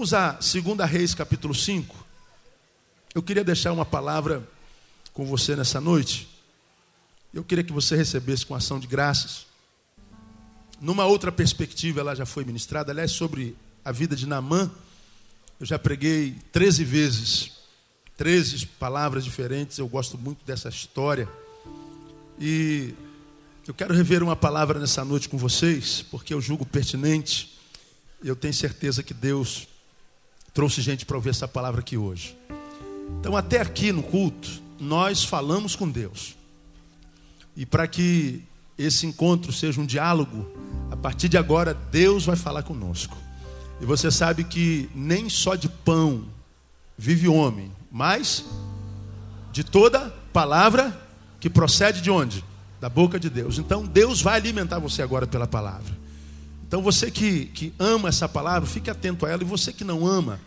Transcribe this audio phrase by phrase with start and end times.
[0.00, 1.94] Vamos a 2 Reis, capítulo 5.
[3.14, 4.42] Eu queria deixar uma palavra
[5.12, 6.26] com você nessa noite.
[7.34, 9.44] Eu queria que você recebesse com ação de graças.
[10.80, 14.70] Numa outra perspectiva, ela já foi ministrada, aliás, sobre a vida de Naamã.
[15.60, 17.52] Eu já preguei 13 vezes,
[18.16, 19.76] 13 palavras diferentes.
[19.76, 21.28] Eu gosto muito dessa história.
[22.38, 22.94] E
[23.68, 27.54] eu quero rever uma palavra nessa noite com vocês, porque eu julgo pertinente.
[28.24, 29.68] Eu tenho certeza que Deus
[30.52, 32.36] trouxe gente para ouvir essa palavra aqui hoje.
[33.18, 34.48] Então, até aqui no culto,
[34.78, 36.36] nós falamos com Deus.
[37.56, 38.42] E para que
[38.78, 40.50] esse encontro seja um diálogo,
[40.90, 43.16] a partir de agora, Deus vai falar conosco.
[43.80, 46.24] E você sabe que nem só de pão
[46.96, 48.44] vive o homem, mas
[49.52, 50.98] de toda palavra
[51.38, 52.44] que procede de onde?
[52.80, 53.58] Da boca de Deus.
[53.58, 55.99] Então, Deus vai alimentar você agora pela palavra.
[56.70, 59.42] Então, você que, que ama essa palavra, fique atento a ela.
[59.42, 60.38] E você que não ama,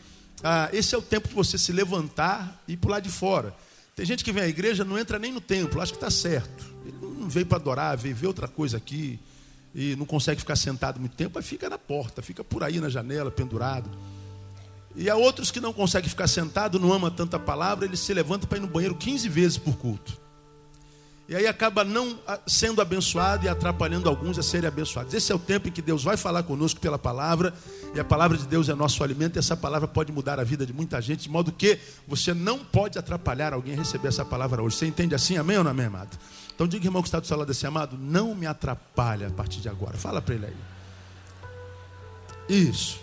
[0.42, 3.54] ah, esse é o tempo de você se levantar e para de fora.
[3.94, 6.64] Tem gente que vem à igreja não entra nem no templo, acha que está certo.
[6.86, 9.20] Ele não veio para adorar, veio ver outra coisa aqui
[9.76, 12.88] e não consegue ficar sentado muito tempo, aí fica na porta, fica por aí na
[12.88, 13.90] janela, pendurado.
[14.96, 18.48] E há outros que não conseguem ficar sentado, não ama tanta palavra, ele se levanta
[18.48, 20.23] para ir no banheiro 15 vezes por culto.
[21.28, 25.14] E aí acaba não sendo abençoado e atrapalhando alguns a serem abençoados.
[25.14, 27.54] Esse é o tempo em que Deus vai falar conosco pela palavra,
[27.96, 30.66] e a palavra de Deus é nosso alimento, e essa palavra pode mudar a vida
[30.66, 34.62] de muita gente, de modo que você não pode atrapalhar alguém a receber essa palavra
[34.62, 34.76] hoje.
[34.76, 36.18] Você entende assim, amém ou não amém, amado?
[36.54, 39.62] Então diga, irmão, que está do seu lado assim, amado, não me atrapalha a partir
[39.62, 39.98] de agora.
[39.98, 40.56] Fala para ele aí.
[42.50, 43.00] Isso.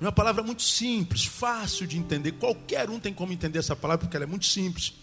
[0.00, 2.32] Uma palavra muito simples, fácil de entender.
[2.32, 4.94] Qualquer um tem como entender essa palavra, porque ela é muito simples.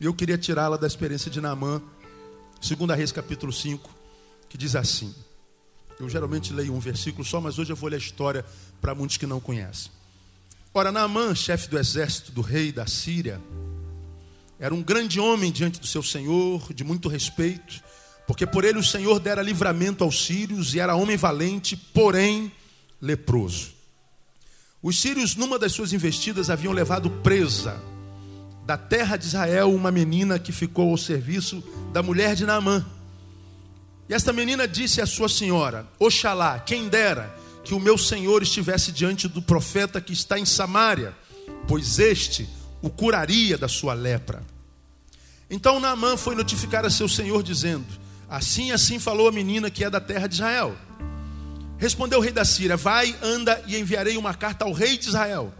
[0.00, 1.82] E eu queria tirá-la da experiência de Naamã,
[2.66, 3.90] 2 Reis capítulo 5,
[4.48, 5.14] que diz assim.
[5.98, 8.44] Eu geralmente leio um versículo só, mas hoje eu vou ler a história
[8.80, 9.92] para muitos que não conhecem.
[10.72, 13.38] Ora, Naamã, chefe do exército do rei da Síria,
[14.58, 17.82] era um grande homem diante do seu senhor, de muito respeito,
[18.26, 22.50] porque por ele o senhor dera livramento aos sírios e era homem valente, porém
[23.02, 23.79] leproso.
[24.82, 27.80] Os sírios, numa das suas investidas, haviam levado presa
[28.64, 32.86] da terra de Israel uma menina que ficou ao serviço da mulher de Naamã.
[34.08, 38.90] E esta menina disse à sua senhora: Oxalá, quem dera que o meu senhor estivesse
[38.90, 41.14] diante do profeta que está em Samaria,
[41.68, 42.48] pois este
[42.80, 44.42] o curaria da sua lepra.
[45.50, 47.86] Então Naamã foi notificar a seu senhor, dizendo:
[48.28, 50.74] Assim, assim falou a menina que é da terra de Israel.
[51.80, 55.52] Respondeu o rei da Síria: Vai, anda e enviarei uma carta ao rei de Israel.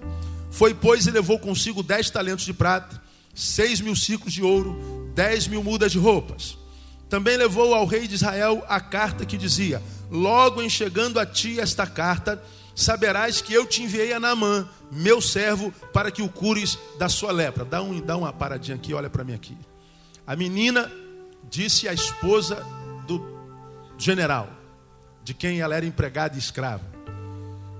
[0.50, 3.00] Foi, pois, e levou consigo dez talentos de prata,
[3.34, 6.58] seis mil ciclos de ouro, dez mil mudas de roupas.
[7.08, 11.58] Também levou ao rei de Israel a carta que dizia: Logo em chegando a ti
[11.58, 12.40] esta carta,
[12.76, 17.32] saberás que eu te enviei a Naamã, meu servo, para que o cures da sua
[17.32, 17.64] lepra.
[17.64, 19.56] Dá, um, dá uma paradinha aqui, olha para mim aqui.
[20.26, 20.92] A menina
[21.48, 22.56] disse à esposa
[23.06, 23.24] do
[23.96, 24.59] general:
[25.30, 26.82] de quem ela era empregada e escrava.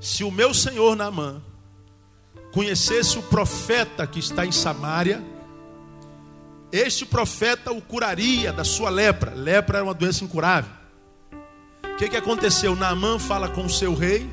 [0.01, 1.43] Se o meu senhor Naamã
[2.53, 5.21] conhecesse o profeta que está em Samaria,
[6.71, 9.35] este profeta o curaria da sua lepra.
[9.35, 10.71] Lepra era uma doença incurável.
[11.83, 12.77] O que, que aconteceu?
[12.77, 14.31] Naamã fala com o seu rei,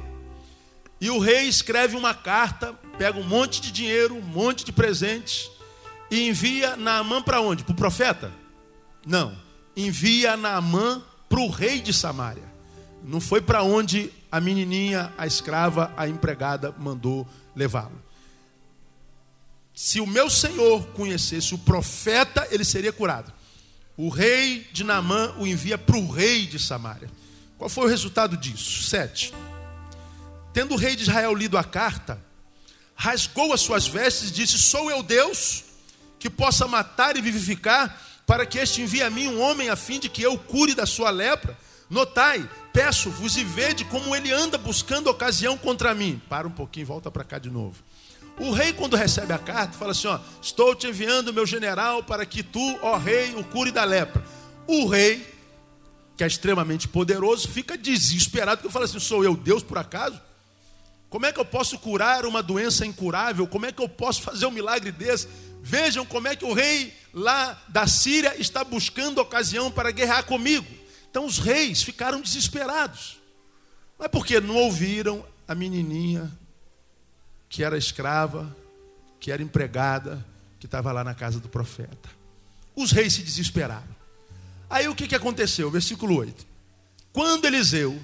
[1.01, 5.49] e o rei escreve uma carta, pega um monte de dinheiro, um monte de presentes,
[6.11, 7.63] e envia Naamã para onde?
[7.63, 8.31] Para o profeta?
[9.03, 9.35] Não.
[9.75, 12.46] Envia Naamã para o rei de Samaria.
[13.03, 18.01] Não foi para onde a menininha, a escrava, a empregada mandou levá-lo.
[19.73, 23.31] Se o meu senhor conhecesse o profeta, ele seria curado.
[23.95, 27.09] O rei de Naamã o envia para o rei de Samaria.
[27.57, 28.83] Qual foi o resultado disso?
[28.83, 29.33] Sete.
[30.53, 32.19] Tendo o rei de Israel lido a carta,
[32.95, 35.63] rasgou as suas vestes e disse: Sou eu Deus
[36.19, 39.99] que possa matar e vivificar, para que este envie a mim um homem a fim
[39.99, 41.57] de que eu cure da sua lepra.
[41.89, 46.21] Notai, peço-vos e vede como ele anda buscando ocasião contra mim.
[46.27, 47.81] Para um pouquinho, volta para cá de novo.
[48.39, 52.25] O rei, quando recebe a carta, fala assim: ó, Estou te enviando meu general para
[52.25, 54.23] que tu, ó rei, o cure da lepra.
[54.67, 55.25] O rei,
[56.15, 60.21] que é extremamente poderoso, fica desesperado, porque fala assim: Sou eu Deus por acaso?
[61.09, 63.47] Como é que eu posso curar uma doença incurável?
[63.47, 65.27] Como é que eu posso fazer um milagre desse?
[65.63, 70.67] Vejam como é que o rei lá da Síria está buscando ocasião para guerrear comigo.
[71.17, 73.19] Então os reis ficaram desesperados.
[73.97, 76.31] Mas porque não ouviram a menininha
[77.49, 78.55] que era escrava,
[79.19, 80.23] que era empregada,
[80.59, 82.07] que estava lá na casa do profeta.
[82.75, 83.87] Os reis se desesperaram.
[84.69, 85.71] Aí o que, que aconteceu?
[85.71, 86.45] Versículo 8.
[87.11, 87.99] Quando Eliseu,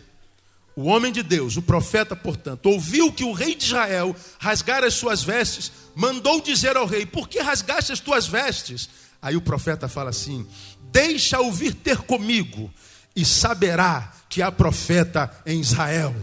[0.75, 4.95] o homem de Deus, o profeta, portanto, ouviu que o rei de Israel rasgara as
[4.95, 8.89] suas vestes, mandou dizer ao rei: Por que rasgaste as tuas vestes?
[9.21, 10.47] Aí o profeta fala assim:
[10.91, 12.73] Deixa-o vir ter comigo,
[13.15, 16.15] e saberá que há profeta em Israel.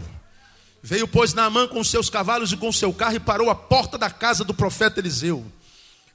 [0.83, 4.09] Veio, pois, Naamã com seus cavalos e com seu carro e parou à porta da
[4.09, 5.45] casa do profeta Eliseu.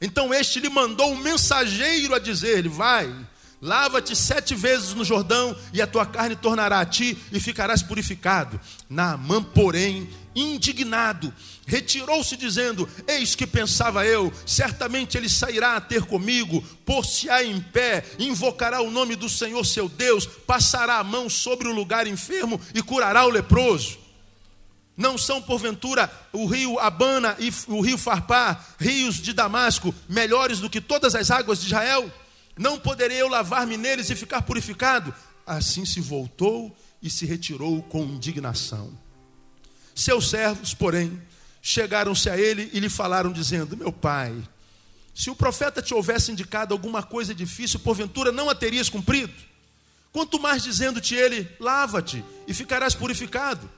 [0.00, 3.14] Então este lhe mandou um mensageiro a dizer-lhe: Vai,
[3.62, 8.61] lava-te sete vezes no Jordão, e a tua carne tornará a ti, e ficarás purificado.
[8.90, 11.32] Naamã, porém, indignado,
[11.66, 18.04] retirou-se, dizendo: Eis que pensava eu, certamente ele sairá a ter comigo, por-se-á em pé,
[18.18, 22.82] invocará o nome do Senhor seu Deus, passará a mão sobre o lugar enfermo e
[22.82, 23.98] curará o leproso.
[24.96, 30.70] Não são, porventura, o rio Abana e o rio Farpar, rios de Damasco, melhores do
[30.70, 32.10] que todas as águas de Israel?
[32.56, 35.14] Não poderei eu lavar-me neles e ficar purificado?
[35.46, 39.06] Assim se voltou e se retirou com indignação.
[39.96, 41.19] Seus servos, porém,
[41.62, 44.37] chegaram-se a ele e lhe falaram, dizendo: Meu pai,
[45.14, 49.32] se o profeta te houvesse indicado alguma coisa difícil, porventura não a terias cumprido?
[50.12, 53.69] Quanto mais dizendo-te ele: Lava-te e ficarás purificado.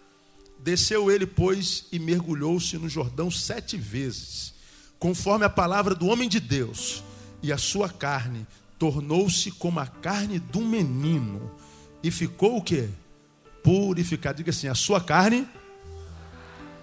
[0.58, 4.52] Desceu ele, pois, e mergulhou-se no Jordão sete vezes,
[4.98, 7.04] conforme a palavra do homem de Deus,
[7.40, 8.44] e a sua carne
[8.76, 11.48] tornou-se como a carne de um menino,
[12.02, 12.88] e ficou o que?
[13.62, 14.38] Purificado.
[14.38, 15.46] Diga assim: a sua carne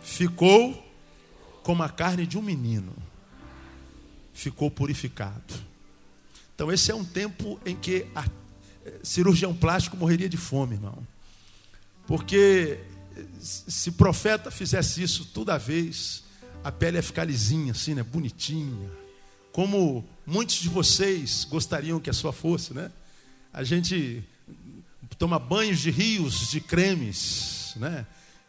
[0.06, 0.84] ficou
[1.64, 2.96] como a carne de um menino,
[4.34, 5.54] ficou purificado.
[6.54, 8.24] Então, esse é um tempo em que a
[8.86, 11.06] eh, cirurgião plástico morreria de fome, irmão.
[12.06, 12.80] Porque
[13.42, 16.24] se profeta fizesse isso toda vez,
[16.64, 18.04] a pele ia ficar lisinha, assim, né?
[18.04, 18.90] Bonitinha.
[19.52, 22.92] Como muitos de vocês gostariam que a sua fosse, né?
[23.52, 24.24] A gente
[25.18, 28.06] toma banhos de rios, de cremes, né?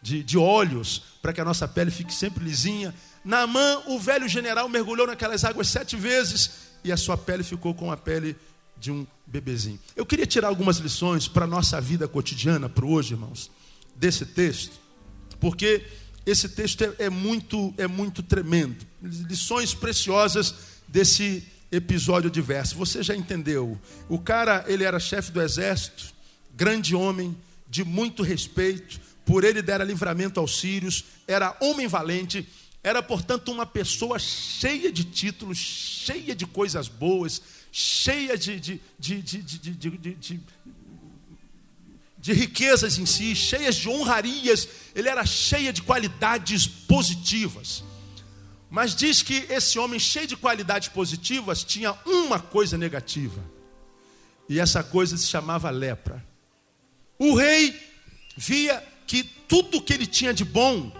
[0.06, 2.94] De, de óleos, para que a nossa pele fique sempre lisinha.
[3.24, 6.50] Naamã, o velho general, mergulhou naquelas águas sete vezes
[6.84, 8.36] e a sua pele ficou com a pele
[8.78, 9.80] de um bebezinho.
[9.96, 13.50] Eu queria tirar algumas lições para a nossa vida cotidiana, para hoje, irmãos
[13.96, 14.78] desse texto,
[15.40, 15.84] porque
[16.24, 18.86] esse texto é, é, muito, é muito tremendo.
[19.02, 20.54] Lições preciosas
[20.86, 21.42] desse
[21.72, 22.76] episódio diverso.
[22.76, 23.80] Você já entendeu?
[24.08, 26.14] O cara, ele era chefe do exército,
[26.54, 27.36] grande homem,
[27.68, 32.48] de muito respeito, por ele dera livramento aos sírios, era homem valente,
[32.82, 39.22] era, portanto, uma pessoa cheia de títulos, cheia de coisas boas, cheia de, de, de,
[39.22, 40.40] de
[42.26, 47.84] de riquezas em si, cheias de honrarias, ele era cheia de qualidades positivas.
[48.68, 53.40] Mas diz que esse homem cheio de qualidades positivas tinha uma coisa negativa.
[54.48, 56.24] E essa coisa se chamava lepra.
[57.16, 57.80] O rei
[58.36, 60.92] via que tudo que ele tinha de bom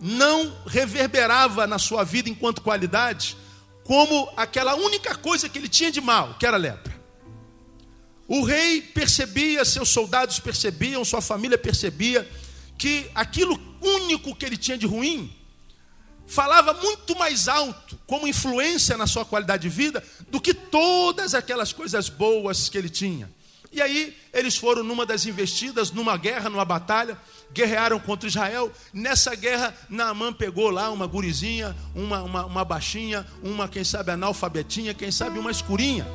[0.00, 3.36] não reverberava na sua vida enquanto qualidade,
[3.84, 6.94] como aquela única coisa que ele tinha de mal, que era lepra.
[8.26, 12.28] O rei percebia, seus soldados percebiam, sua família percebia
[12.76, 15.34] que aquilo único que ele tinha de ruim
[16.26, 21.72] falava muito mais alto como influência na sua qualidade de vida do que todas aquelas
[21.72, 23.30] coisas boas que ele tinha.
[23.74, 27.18] E aí eles foram numa das investidas, numa guerra, numa batalha,
[27.52, 28.70] guerrearam contra Israel.
[28.92, 34.94] Nessa guerra, Naamã pegou lá uma gurizinha, uma, uma, uma baixinha, uma, quem sabe, analfabetinha,
[34.94, 36.06] quem sabe, uma escurinha.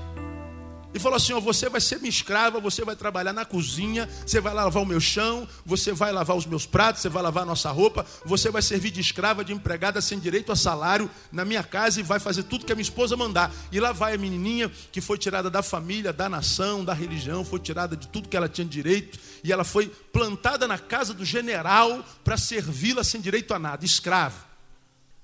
[0.94, 4.42] E falou assim: ó, você vai ser minha escrava, você vai trabalhar na cozinha, você
[4.42, 7.46] vai lavar o meu chão, você vai lavar os meus pratos, você vai lavar a
[7.46, 11.64] nossa roupa, você vai servir de escrava, de empregada sem direito a salário na minha
[11.64, 13.52] casa e vai fazer tudo que a minha esposa mandar.
[13.72, 17.60] E lá vai a menininha que foi tirada da família, da nação, da religião, foi
[17.60, 22.04] tirada de tudo que ela tinha direito e ela foi plantada na casa do general
[22.24, 24.50] para servi-la sem direito a nada, escrava.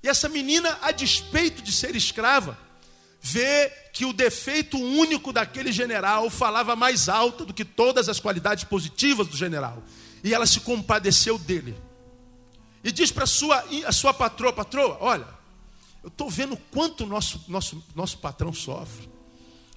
[0.02, 2.56] E essa menina, a despeito de ser escrava,
[3.26, 8.62] vê que o defeito único daquele general falava mais alto do que todas as qualidades
[8.62, 9.82] positivas do general.
[10.22, 11.76] E ela se compadeceu dele.
[12.84, 15.26] E diz para a sua, a sua patroa, patroa, olha,
[16.04, 19.10] eu estou vendo quanto nosso, nosso, nosso patrão sofre.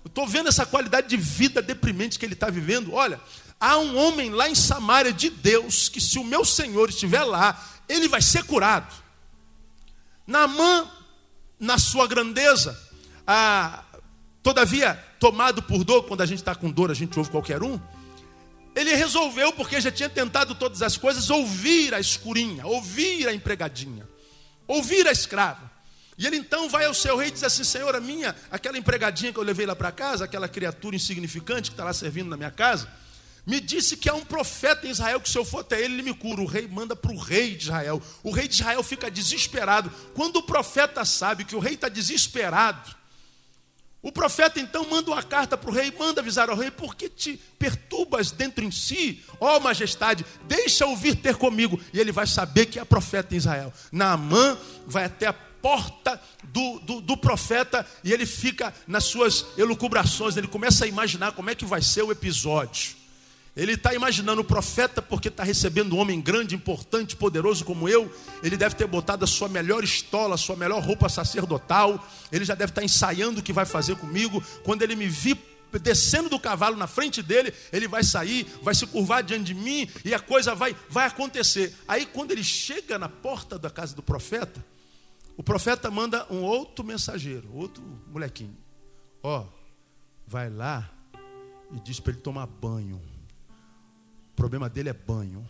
[0.04, 2.94] Eu estou vendo essa qualidade de vida deprimente que ele está vivendo.
[2.94, 3.20] Olha,
[3.60, 7.60] há um homem lá em Samaria de Deus que, se o meu Senhor estiver lá,
[7.88, 8.94] ele vai ser curado.
[10.28, 10.88] Naamã,
[11.60, 12.89] na sua grandeza,
[13.32, 13.84] ah,
[14.42, 17.80] todavia, tomado por dor, quando a gente está com dor, a gente ouve qualquer um.
[18.76, 24.10] Ele resolveu, porque já tinha tentado todas as coisas, ouvir a escurinha, ouvir a empregadinha,
[24.68, 25.70] ouvir a escrava.
[26.18, 29.38] E ele então vai ao seu rei e diz assim: Senhora minha, aquela empregadinha que
[29.38, 32.90] eu levei lá para casa, aquela criatura insignificante que está lá servindo na minha casa,
[33.46, 36.04] me disse que há um profeta em Israel que se eu for até ele, ele
[36.04, 36.42] me cura.
[36.42, 38.02] O rei manda para o rei de Israel.
[38.24, 39.92] O rei de Israel fica desesperado.
[40.16, 42.98] Quando o profeta sabe que o rei está desesperado,
[44.02, 47.10] o profeta então manda uma carta para o rei, manda avisar ao rei, por que
[47.10, 51.80] te perturbas dentro em si, ó majestade, deixa ouvir ter comigo.
[51.94, 53.74] E ele vai saber que é profeta em Israel.
[53.92, 60.38] Naamã vai até a porta do, do, do, profeta e ele fica nas suas elucubrações,
[60.38, 62.99] ele começa a imaginar como é que vai ser o episódio.
[63.56, 68.12] Ele está imaginando o profeta, porque está recebendo um homem grande, importante, poderoso como eu.
[68.44, 72.06] Ele deve ter botado a sua melhor estola, a sua melhor roupa sacerdotal.
[72.32, 74.44] Ele já deve estar tá ensaiando o que vai fazer comigo.
[74.64, 75.38] Quando ele me vir
[75.78, 79.88] descendo do cavalo na frente dele, ele vai sair, vai se curvar diante de mim
[80.04, 81.76] e a coisa vai, vai acontecer.
[81.88, 84.66] Aí, quando ele chega na porta da casa do profeta,
[85.38, 88.58] o profeta manda um outro mensageiro, outro molequinho.
[89.22, 89.46] Ó,
[90.26, 90.90] vai lá
[91.72, 93.00] e diz para ele tomar banho
[94.40, 95.46] problema dele é banho.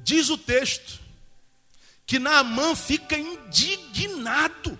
[0.00, 0.98] Diz o texto
[2.04, 4.76] que Naamã fica indignado.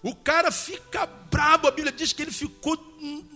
[0.00, 2.76] O cara fica brabo, a Bíblia diz que ele ficou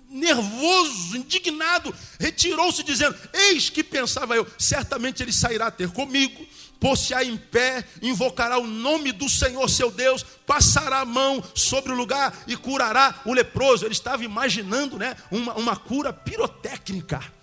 [0.08, 6.46] nervoso, indignado, retirou-se dizendo: Eis que pensava eu, certamente ele sairá a ter comigo,
[6.78, 11.96] pôr-se-á em pé, invocará o nome do Senhor seu Deus, passará a mão sobre o
[11.96, 13.84] lugar e curará o leproso.
[13.84, 17.35] Ele estava imaginando né, uma, uma cura pirotécnica.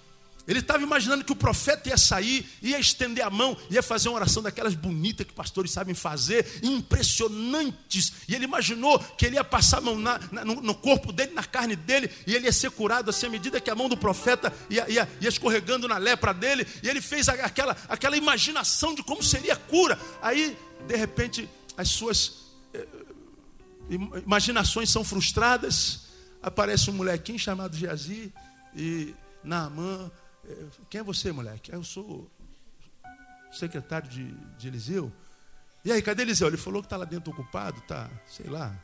[0.46, 4.16] Ele estava imaginando que o profeta ia sair, ia estender a mão, ia fazer uma
[4.16, 8.12] oração daquelas bonitas que pastores sabem fazer, impressionantes.
[8.28, 11.46] E ele imaginou que ele ia passar a mão na, na, no, corpo dele, na
[11.46, 14.52] carne dele, e ele ia ser curado assim, à medida que a mão do profeta
[14.70, 16.68] ia, ia, ia escorregando na lepra dele.
[16.82, 19.98] E ele fez aquela, aquela imaginação de como seria a cura.
[20.22, 22.34] Aí, de repente, as suas
[22.74, 22.86] eh,
[24.26, 26.02] imaginações são frustradas.
[26.42, 28.34] Aparece um molequinho chamado Geazi
[28.76, 30.12] e Naamã
[30.90, 31.72] quem é você, moleque?
[31.72, 32.30] Eu sou
[33.52, 35.12] secretário de, de Eliseu.
[35.86, 36.48] E aí, cadê Eliseu?
[36.48, 38.76] Ele falou que está lá dentro ocupado, está, sei lá,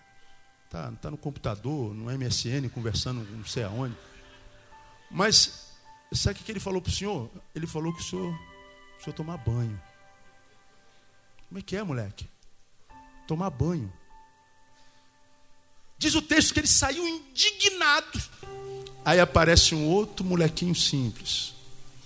[0.65, 3.95] está tá no computador, no MSN, conversando não sei aonde.
[5.09, 5.71] Mas,
[6.11, 7.29] sabe o que ele falou para o senhor?
[7.55, 8.33] Ele falou que o senhor,
[8.99, 9.81] o senhor tomar banho.
[11.47, 12.29] Como é que é, moleque?
[13.27, 13.91] Tomar banho.
[15.97, 18.19] Diz o texto que ele saiu indignado.
[19.03, 21.53] Aí aparece um outro molequinho simples,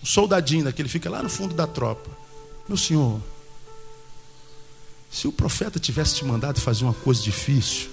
[0.01, 2.09] um soldadinho daquele, fica lá no fundo da tropa.
[2.67, 3.21] Meu senhor,
[5.11, 7.89] se o profeta tivesse te mandado fazer uma coisa difícil,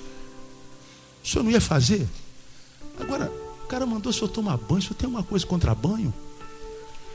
[1.23, 2.09] o senhor não ia fazer?
[2.99, 3.30] Agora,
[3.64, 6.12] o cara mandou o senhor tomar banho, o senhor tem uma coisa contra banho?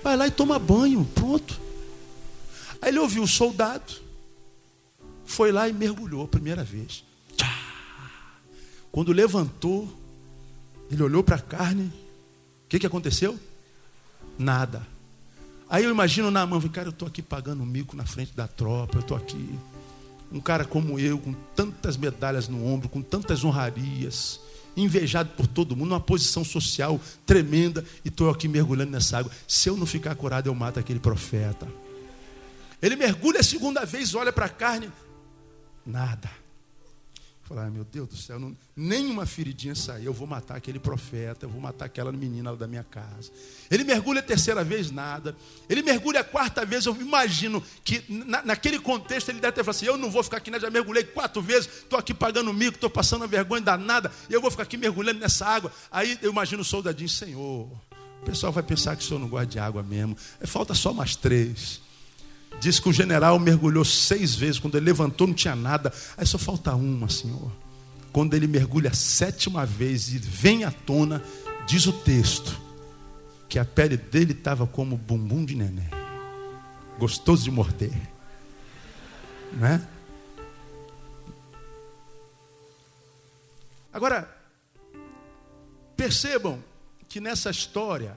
[0.03, 1.59] Vai lá e toma banho, pronto.
[2.81, 3.93] Aí ele ouviu o soldado,
[5.25, 7.03] foi lá e mergulhou a primeira vez.
[8.91, 9.91] Quando levantou,
[10.91, 11.83] ele olhou para a carne.
[12.65, 13.39] O que, que aconteceu?
[14.37, 14.85] Nada.
[15.69, 18.97] Aí eu imagino na mão, cara, eu estou aqui pagando mico na frente da tropa,
[18.97, 19.57] eu estou aqui.
[20.31, 24.39] Um cara como eu, com tantas medalhas no ombro, com tantas honrarias,
[24.77, 29.31] invejado por todo mundo, numa posição social tremenda, e estou aqui mergulhando nessa água.
[29.47, 31.67] Se eu não ficar curado, eu mato aquele profeta.
[32.81, 34.91] Ele mergulha a segunda vez, olha para a carne,
[35.85, 36.29] nada.
[37.47, 40.05] Falar, meu Deus do céu, não, nenhuma feridinha saiu.
[40.05, 43.31] Eu vou matar aquele profeta, eu vou matar aquela menina lá da minha casa.
[43.69, 45.35] Ele mergulha a terceira vez, nada.
[45.69, 46.87] Ele mergulha a quarta vez.
[46.87, 50.37] Eu imagino que na, naquele contexto ele deve ter falado assim: Eu não vou ficar
[50.37, 50.59] aqui, né?
[50.59, 54.49] já mergulhei quatro vezes, estou aqui pagando mico, estou passando a vergonha danada, eu vou
[54.49, 55.71] ficar aqui mergulhando nessa água.
[55.91, 57.71] Aí eu imagino o soldadinho: Senhor,
[58.23, 60.17] o pessoal vai pensar que o senhor não gosta de água mesmo.
[60.41, 61.79] É, falta só mais três.
[62.59, 65.93] Diz que o general mergulhou seis vezes, quando ele levantou não tinha nada.
[66.17, 67.51] Aí só falta uma, Senhor.
[68.11, 71.21] Quando ele mergulha a sétima vez e vem à tona,
[71.67, 72.59] diz o texto,
[73.49, 75.89] que a pele dele estava como bumbum de neném.
[76.97, 77.93] Gostoso de morder.
[79.53, 79.85] Né?
[83.91, 84.29] Agora,
[85.95, 86.61] percebam
[87.07, 88.15] que nessa história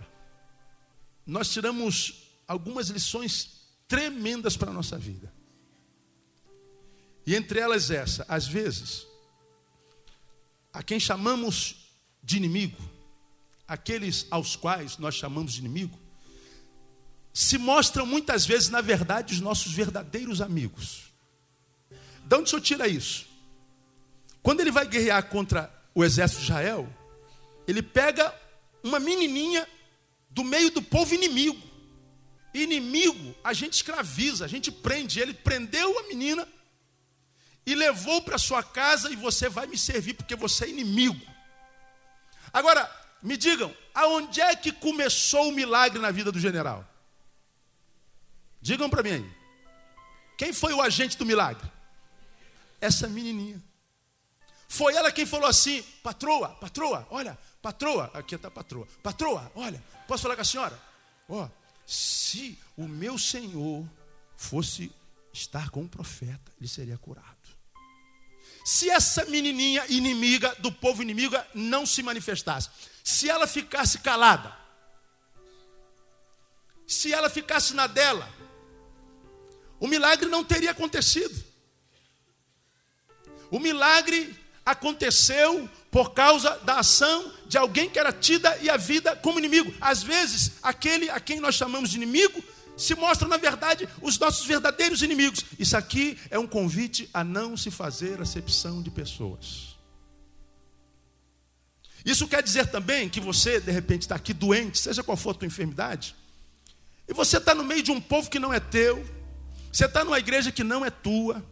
[1.26, 3.57] nós tiramos algumas lições
[3.88, 5.32] tremendas para a nossa vida.
[7.26, 9.06] E entre elas essa, às vezes,
[10.72, 11.90] a quem chamamos
[12.22, 12.78] de inimigo,
[13.66, 15.98] aqueles aos quais nós chamamos de inimigo,
[17.32, 21.04] se mostram muitas vezes, na verdade, os nossos verdadeiros amigos.
[22.24, 23.26] De onde o senhor tira isso?
[24.42, 26.88] Quando ele vai guerrear contra o exército de Israel,
[27.66, 28.34] ele pega
[28.82, 29.68] uma menininha
[30.30, 31.67] do meio do povo inimigo.
[32.54, 35.20] Inimigo, a gente escraviza, a gente prende.
[35.20, 36.46] Ele prendeu a menina
[37.66, 41.20] e levou para sua casa e você vai me servir porque você é inimigo.
[42.52, 42.90] Agora,
[43.22, 46.86] me digam, aonde é que começou o milagre na vida do general?
[48.60, 49.30] Digam para mim.
[50.36, 51.70] Quem foi o agente do milagre?
[52.80, 53.62] Essa menininha.
[54.68, 60.22] Foi ela quem falou assim: patroa, patroa, olha, patroa, aqui está patroa, patroa, olha, posso
[60.22, 60.78] falar com a senhora?
[61.28, 61.50] Ó, oh,
[61.88, 63.88] se o meu senhor
[64.36, 64.92] fosse
[65.32, 67.26] estar com o profeta, ele seria curado.
[68.62, 72.68] Se essa menininha inimiga do povo inimigo não se manifestasse,
[73.02, 74.54] se ela ficasse calada,
[76.86, 78.30] se ela ficasse na dela,
[79.80, 81.42] o milagre não teria acontecido.
[83.50, 84.38] O milagre
[84.70, 89.72] aconteceu por causa da ação de alguém que era tida e a vida como inimigo.
[89.80, 92.42] Às vezes, aquele a quem nós chamamos de inimigo
[92.76, 95.44] se mostra, na verdade, os nossos verdadeiros inimigos.
[95.58, 99.76] Isso aqui é um convite a não se fazer acepção de pessoas.
[102.04, 105.34] Isso quer dizer também que você, de repente, está aqui doente, seja qual for a
[105.34, 106.14] tua enfermidade,
[107.08, 109.04] e você está no meio de um povo que não é teu,
[109.72, 111.44] você está numa igreja que não é tua,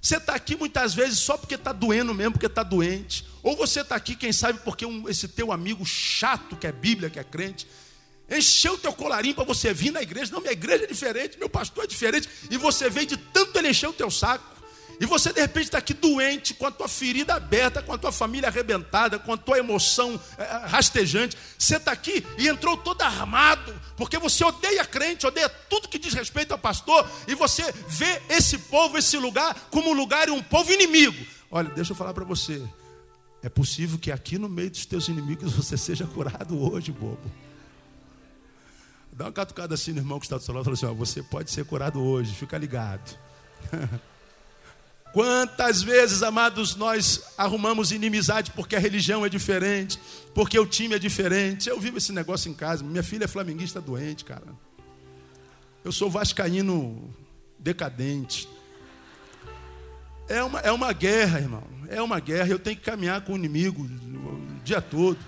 [0.00, 3.26] você está aqui muitas vezes só porque está doendo mesmo, porque está doente.
[3.42, 7.10] Ou você está aqui, quem sabe, porque um, esse teu amigo chato que é Bíblia,
[7.10, 7.66] que é crente,
[8.30, 10.32] encheu o teu colarinho para você vir na igreja.
[10.32, 12.28] Não, minha igreja é diferente, meu pastor é diferente.
[12.50, 14.44] E você veio de tanto ele encher o teu saco.
[15.00, 18.12] E você de repente está aqui doente, com a tua ferida aberta, com a tua
[18.12, 21.38] família arrebentada, com a tua emoção é, rastejante.
[21.58, 26.12] Você está aqui e entrou todo armado, porque você odeia crente, odeia tudo que diz
[26.12, 30.42] respeito ao pastor, e você vê esse povo, esse lugar, como um lugar e um
[30.42, 31.26] povo inimigo.
[31.50, 32.62] Olha, deixa eu falar para você.
[33.42, 37.32] É possível que aqui no meio dos teus inimigos você seja curado hoje, bobo.
[39.10, 40.92] Dá uma catucada assim no irmão que está do seu lado e fala assim: ó,
[40.92, 43.18] você pode ser curado hoje, fica ligado.
[45.12, 49.98] Quantas vezes, amados, nós arrumamos inimizade porque a religião é diferente,
[50.32, 51.68] porque o time é diferente.
[51.68, 52.84] Eu vivo esse negócio em casa.
[52.84, 54.46] Minha filha é flamenguista doente, cara.
[55.84, 57.12] Eu sou vascaíno
[57.58, 58.48] decadente.
[60.28, 61.64] É uma, é uma guerra, irmão.
[61.88, 62.48] É uma guerra.
[62.48, 65.18] Eu tenho que caminhar com o inimigo o dia todo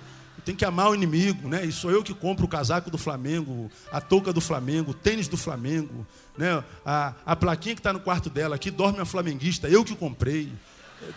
[0.45, 1.64] tem que amar o inimigo, né?
[1.64, 5.29] E sou eu que compro o casaco do Flamengo, a touca do Flamengo, o tênis
[5.29, 6.62] do Flamengo, né?
[6.85, 10.53] A, a plaquinha que está no quarto dela, aqui dorme a flamenguista, eu que comprei.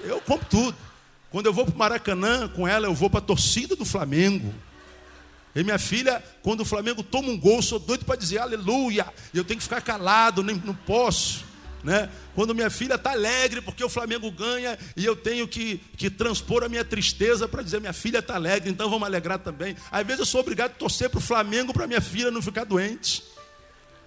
[0.03, 0.77] Eu compro tudo.
[1.31, 4.53] Quando eu vou para o Maracanã com ela, eu vou para a torcida do Flamengo.
[5.55, 9.07] E minha filha, quando o Flamengo toma um gol, sou doido para dizer aleluia.
[9.33, 11.54] E eu tenho que ficar calado, nem não posso
[11.85, 12.09] né?
[12.33, 16.63] Quando minha filha está alegre porque o Flamengo ganha e eu tenho que, que transpor
[16.63, 19.77] a minha tristeza para dizer minha filha está alegre, então vamos alegrar também.
[19.91, 22.63] Às vezes eu sou obrigado a torcer para o Flamengo para minha filha não ficar
[22.63, 23.23] doente.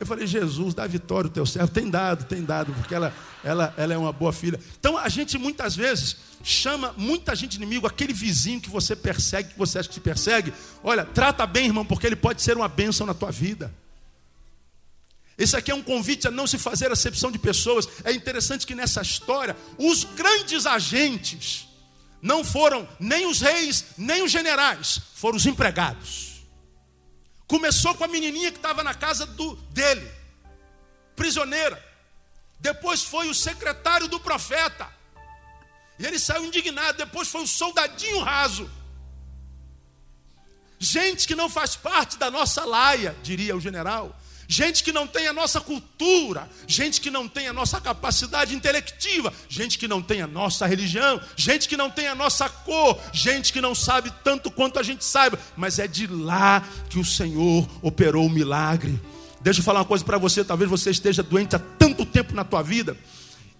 [0.01, 1.69] Eu falei, Jesus, dá vitória o teu servo.
[1.73, 3.13] Tem dado, tem dado, porque ela,
[3.45, 4.59] ela, ela é uma boa filha.
[4.79, 9.59] Então a gente muitas vezes chama muita gente inimigo, aquele vizinho que você persegue, que
[9.59, 10.53] você acha que te persegue.
[10.83, 13.73] Olha, trata bem, irmão, porque ele pode ser uma bênção na tua vida.
[15.39, 17.89] Esse aqui é um convite a não se fazer acepção de pessoas.
[18.03, 21.69] É interessante que nessa história, os grandes agentes
[22.21, 26.43] não foram nem os reis, nem os generais, foram os empregados.
[27.47, 30.11] Começou com a menininha que estava na casa do, dele,
[31.15, 31.83] prisioneira.
[32.59, 34.93] Depois foi o secretário do profeta.
[36.01, 36.99] E ele saiu indignado.
[36.99, 38.69] Depois foi o soldadinho raso.
[40.81, 44.15] Gente que não faz parte da nossa laia, diria o general
[44.49, 49.31] gente que não tem a nossa cultura, gente que não tem a nossa capacidade intelectiva,
[49.47, 53.53] gente que não tem a nossa religião, gente que não tem a nossa cor, gente
[53.53, 57.69] que não sabe tanto quanto a gente sabe, mas é de lá que o Senhor
[57.83, 58.99] operou o milagre.
[59.43, 62.43] Deixa eu falar uma coisa para você, talvez você esteja doente há tanto tempo na
[62.43, 62.97] tua vida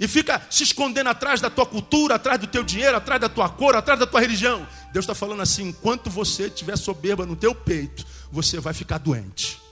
[0.01, 3.49] e fica se escondendo atrás da tua cultura, atrás do teu dinheiro, atrás da tua
[3.51, 4.67] cor, atrás da tua religião.
[4.93, 9.68] Deus está falando assim: enquanto você tiver soberba no teu peito, você vai ficar doente.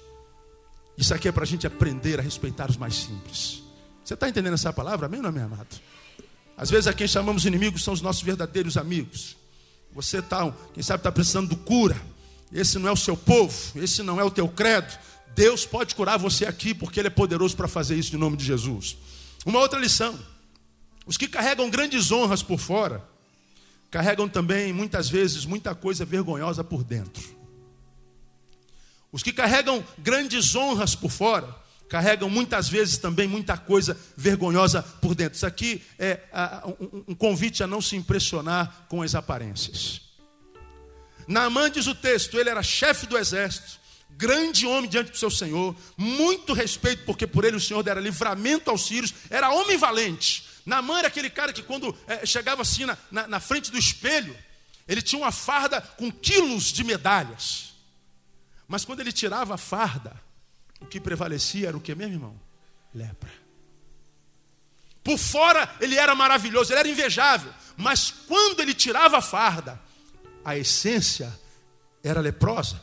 [0.96, 3.62] Isso aqui é para a gente aprender a respeitar os mais simples.
[4.04, 5.06] Você está entendendo essa palavra?
[5.06, 5.80] Amém ou não, meu amado?
[6.56, 9.36] Às vezes a quem chamamos inimigos são os nossos verdadeiros amigos.
[9.92, 12.00] Você está, quem sabe, está precisando do cura.
[12.52, 14.96] Esse não é o seu povo, esse não é o teu credo.
[15.34, 18.44] Deus pode curar você aqui, porque Ele é poderoso para fazer isso em nome de
[18.44, 18.96] Jesus.
[19.44, 20.18] Uma outra lição:
[21.04, 23.04] os que carregam grandes honras por fora
[23.90, 27.35] carregam também, muitas vezes, muita coisa vergonhosa por dentro.
[29.12, 31.54] Os que carregam grandes honras por fora,
[31.88, 35.36] carregam muitas vezes também muita coisa vergonhosa por dentro.
[35.36, 36.20] Isso aqui é
[37.08, 40.00] um convite a não se impressionar com as aparências.
[41.26, 45.74] Naamã diz o texto, ele era chefe do exército, grande homem diante do seu Senhor,
[45.96, 50.44] muito respeito, porque por ele o Senhor dera livramento aos sírios, era homem valente.
[50.64, 54.36] Naamã era aquele cara que quando é, chegava assim na, na, na frente do espelho,
[54.86, 57.75] ele tinha uma farda com quilos de medalhas.
[58.68, 60.20] Mas quando ele tirava a farda,
[60.80, 62.40] o que prevalecia era o que mesmo, irmão?
[62.94, 63.32] Lepra.
[65.02, 69.80] Por fora ele era maravilhoso, ele era invejável, mas quando ele tirava a farda,
[70.44, 71.32] a essência
[72.02, 72.82] era leprosa.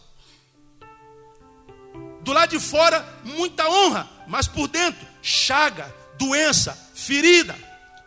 [2.21, 7.55] Do lado de fora, muita honra, mas por dentro, chaga, doença, ferida.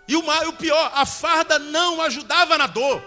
[0.09, 3.03] E o pior, a farda não ajudava na dor.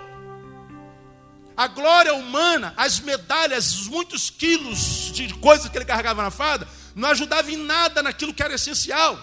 [1.60, 6.66] A glória humana, as medalhas, os muitos quilos de coisas que ele carregava na farda,
[6.96, 9.20] não ajudava em nada naquilo que era essencial.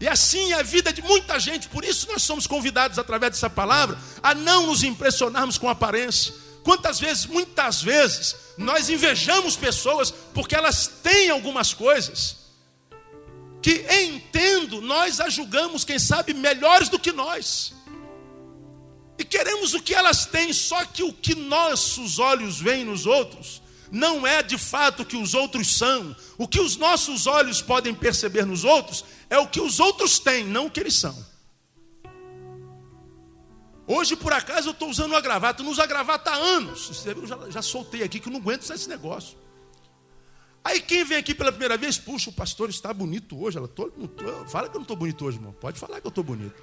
[0.00, 3.48] E assim é a vida de muita gente, por isso nós somos convidados através dessa
[3.48, 6.34] palavra a não nos impressionarmos com aparência.
[6.64, 12.38] Quantas vezes, muitas vezes, nós invejamos pessoas porque elas têm algumas coisas
[13.62, 17.77] que, entendo, nós a julgamos, quem sabe, melhores do que nós.
[19.18, 23.60] E queremos o que elas têm, só que o que nossos olhos veem nos outros
[23.90, 26.14] não é de fato o que os outros são.
[26.36, 30.44] O que os nossos olhos podem perceber nos outros é o que os outros têm,
[30.44, 31.26] não o que eles são.
[33.86, 35.62] Hoje, por acaso, eu estou usando uma gravata.
[35.62, 37.06] Eu não uso a gravata há anos.
[37.06, 39.36] Eu já, já soltei aqui que eu não aguento usar esse negócio.
[40.62, 43.56] Aí quem vem aqui pela primeira vez, puxa, o pastor está bonito hoje.
[43.56, 45.52] Ela, tô, tô, fala que eu não estou bonito hoje, irmão.
[45.52, 46.62] Pode falar que eu estou bonito.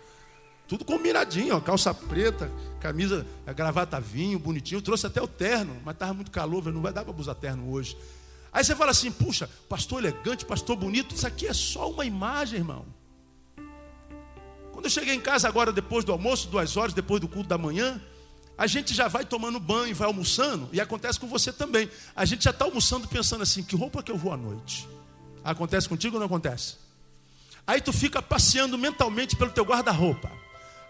[0.67, 3.25] Tudo combinadinho, ó, calça preta, camisa,
[3.55, 4.81] gravata vinho, bonitinho.
[4.81, 7.97] Trouxe até o terno, mas estava muito calor, não vai dar para usar terno hoje.
[8.51, 12.59] Aí você fala assim, puxa, pastor elegante, pastor bonito, isso aqui é só uma imagem,
[12.59, 12.85] irmão.
[14.71, 17.57] Quando eu cheguei em casa agora, depois do almoço, duas horas, depois do culto da
[17.57, 18.01] manhã,
[18.57, 21.89] a gente já vai tomando banho, vai almoçando, e acontece com você também.
[22.15, 24.87] A gente já está almoçando pensando assim, que roupa que eu vou à noite?
[25.43, 26.77] Acontece contigo ou não acontece?
[27.67, 30.31] Aí tu fica passeando mentalmente pelo teu guarda-roupa.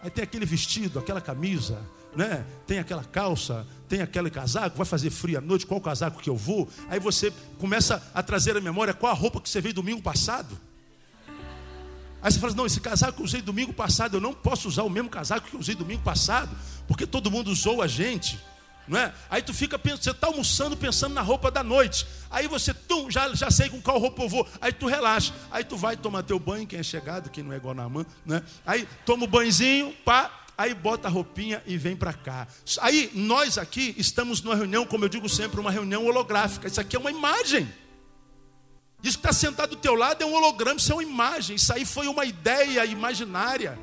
[0.06, 1.80] Aí tem aquele vestido, aquela camisa,
[2.14, 2.46] né?
[2.64, 6.36] Tem aquela calça, tem aquele casaco, vai fazer frio à noite, qual casaco que eu
[6.36, 6.68] vou?
[6.88, 10.56] Aí você começa a trazer à memória qual a roupa que você veio domingo passado.
[12.22, 14.68] Aí você fala assim, não, esse casaco que eu usei domingo passado, eu não posso
[14.68, 18.38] usar o mesmo casaco que eu usei domingo passado, porque todo mundo usou a gente.
[18.88, 19.12] Não é?
[19.28, 22.06] Aí tu fica pensando, você está almoçando pensando na roupa da noite.
[22.30, 22.74] Aí você,
[23.08, 24.46] já, já sei com qual roupa eu vou.
[24.60, 25.34] Aí tu relaxa.
[25.50, 28.06] Aí tu vai tomar teu banho, quem é chegado, quem não é igual na mão,
[28.24, 28.42] né?
[28.64, 32.46] Aí toma o banhozinho, pá, aí bota a roupinha e vem para cá.
[32.80, 36.68] Aí nós aqui estamos numa reunião, como eu digo sempre, uma reunião holográfica.
[36.68, 37.68] Isso aqui é uma imagem.
[39.02, 41.56] Isso que está sentado do teu lado é um holograma, isso é uma imagem.
[41.56, 43.78] Isso aí foi uma ideia imaginária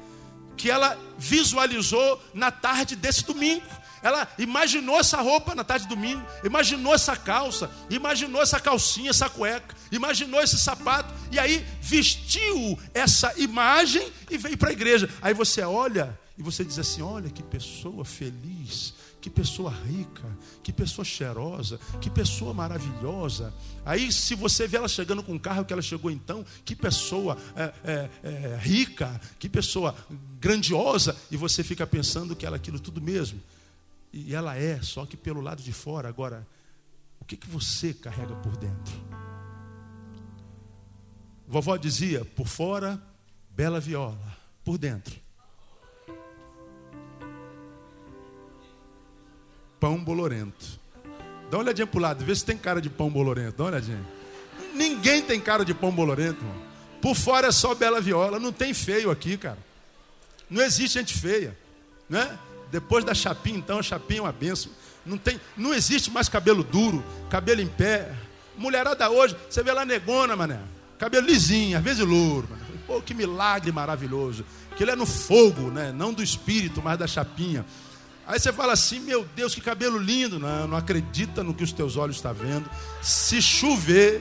[0.57, 3.65] que ela visualizou na tarde desse domingo.
[4.03, 9.29] Ela imaginou essa roupa na tarde de domingo, imaginou essa calça, imaginou essa calcinha, essa
[9.29, 15.09] cueca, imaginou esse sapato, e aí vestiu essa imagem e veio para a igreja.
[15.21, 20.27] Aí você olha e você diz assim: olha que pessoa feliz, que pessoa rica,
[20.61, 23.53] que pessoa cheirosa, que pessoa maravilhosa.
[23.85, 27.37] Aí, se você vê ela chegando com o carro que ela chegou então, que pessoa
[27.55, 29.95] é, é, é, rica, que pessoa
[30.41, 33.39] grandiosa, e você fica pensando que ela aquilo tudo mesmo.
[34.13, 36.07] E ela é, só que pelo lado de fora.
[36.07, 36.47] Agora,
[37.19, 38.93] o que, que você carrega por dentro?
[41.47, 43.01] Vovó dizia: por fora,
[43.49, 45.15] bela viola, por dentro.
[49.79, 50.79] Pão bolorento.
[51.49, 53.57] Dá uma olhadinha para o lado, vê se tem cara de pão bolorento.
[53.57, 54.05] Dá uma olhadinha.
[54.75, 56.63] Ninguém tem cara de pão bolorento, irmão.
[57.01, 58.39] Por fora é só bela viola.
[58.39, 59.57] Não tem feio aqui, cara.
[60.49, 61.57] Não existe gente feia.
[62.07, 62.39] Né?
[62.73, 64.71] Depois da chapinha, então, a chapinha é uma benção.
[65.05, 68.11] Não, tem, não existe mais cabelo duro, cabelo em pé.
[68.57, 70.59] Mulherada hoje, você vê lá negona, mané.
[70.97, 72.47] Cabelo lisinho, às vezes louro.
[72.49, 72.63] Mané.
[72.87, 74.43] Pô, que milagre maravilhoso.
[74.75, 75.91] Que ele é no fogo, né?
[75.91, 77.63] não do espírito, mas da chapinha.
[78.25, 80.39] Aí você fala assim, meu Deus, que cabelo lindo.
[80.39, 82.67] Não, não acredita no que os teus olhos estão vendo.
[83.03, 84.19] Se chover,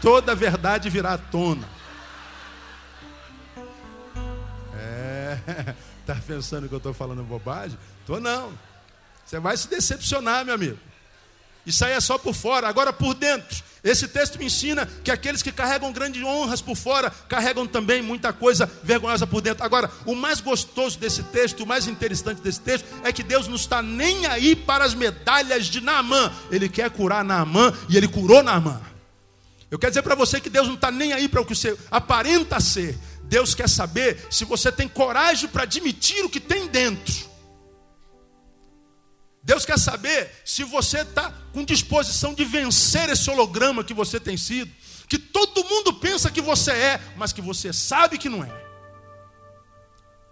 [0.00, 1.68] toda a verdade virá à tona.
[4.74, 5.74] É.
[6.06, 7.76] Está pensando que eu estou falando bobagem?
[8.00, 8.52] Estou não.
[9.24, 10.78] Você vai se decepcionar, meu amigo.
[11.66, 12.68] Isso aí é só por fora.
[12.68, 13.60] Agora por dentro.
[13.82, 18.32] Esse texto me ensina que aqueles que carregam grandes honras por fora, carregam também muita
[18.32, 19.64] coisa vergonhosa por dentro.
[19.64, 23.56] Agora, o mais gostoso desse texto, o mais interessante desse texto, é que Deus não
[23.56, 26.32] está nem aí para as medalhas de Naamã.
[26.52, 28.80] Ele quer curar Naamã e ele curou Naamã.
[29.68, 31.76] Eu quero dizer para você que Deus não está nem aí para o que você
[31.90, 32.96] aparenta ser.
[33.26, 37.26] Deus quer saber se você tem coragem para admitir o que tem dentro.
[39.42, 44.36] Deus quer saber se você está com disposição de vencer esse holograma que você tem
[44.36, 44.70] sido,
[45.08, 48.66] que todo mundo pensa que você é, mas que você sabe que não é.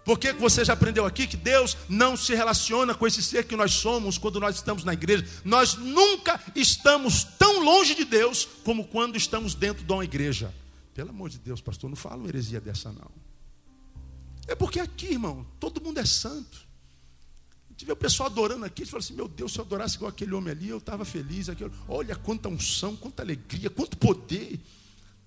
[0.03, 3.71] Porque você já aprendeu aqui que Deus não se relaciona com esse ser que nós
[3.73, 5.25] somos quando nós estamos na igreja.
[5.43, 10.53] Nós nunca estamos tão longe de Deus como quando estamos dentro de uma igreja.
[10.95, 13.11] Pelo amor de Deus, pastor, não fala uma heresia dessa não.
[14.47, 16.65] É porque aqui, irmão, todo mundo é santo.
[17.75, 20.51] Tive o pessoal adorando aqui, falou assim: Meu Deus, se eu adorasse igual aquele homem
[20.51, 21.49] ali, eu estava feliz.
[21.49, 21.73] Aquilo.
[21.89, 24.57] Olha quanta unção, quanta alegria, quanto poder.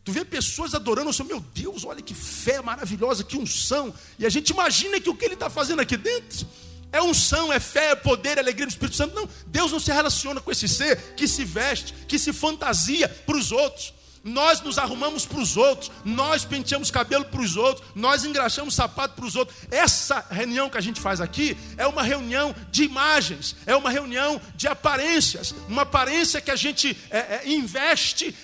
[0.02, 3.92] Tu vê pessoas adorando, assim, meu Deus, olha que fé maravilhosa, que unção.
[4.18, 6.46] E a gente imagina que o que ele está fazendo aqui dentro
[6.90, 9.14] é unção, é fé, é poder, é alegria do Espírito Santo.
[9.14, 13.36] Não, Deus não se relaciona com esse ser que se veste, que se fantasia para
[13.36, 13.97] os outros.
[14.24, 19.14] Nós nos arrumamos para os outros, nós penteamos cabelo para os outros, nós engraxamos sapato
[19.14, 19.56] para os outros.
[19.70, 24.40] Essa reunião que a gente faz aqui é uma reunião de imagens, é uma reunião
[24.54, 28.34] de aparências, uma aparência que a gente é, é, investe,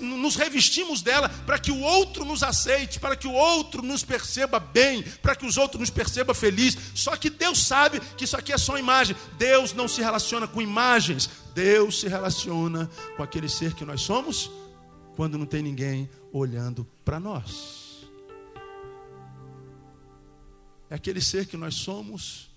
[0.00, 4.58] nos revestimos dela para que o outro nos aceite, para que o outro nos perceba
[4.58, 6.78] bem, para que os outros nos percebam felizes.
[6.94, 9.16] Só que Deus sabe que isso aqui é só imagem.
[9.36, 14.50] Deus não se relaciona com imagens, Deus se relaciona com aquele ser que nós somos
[15.18, 18.06] quando não tem ninguém olhando para nós.
[20.88, 22.48] É aquele ser que nós somos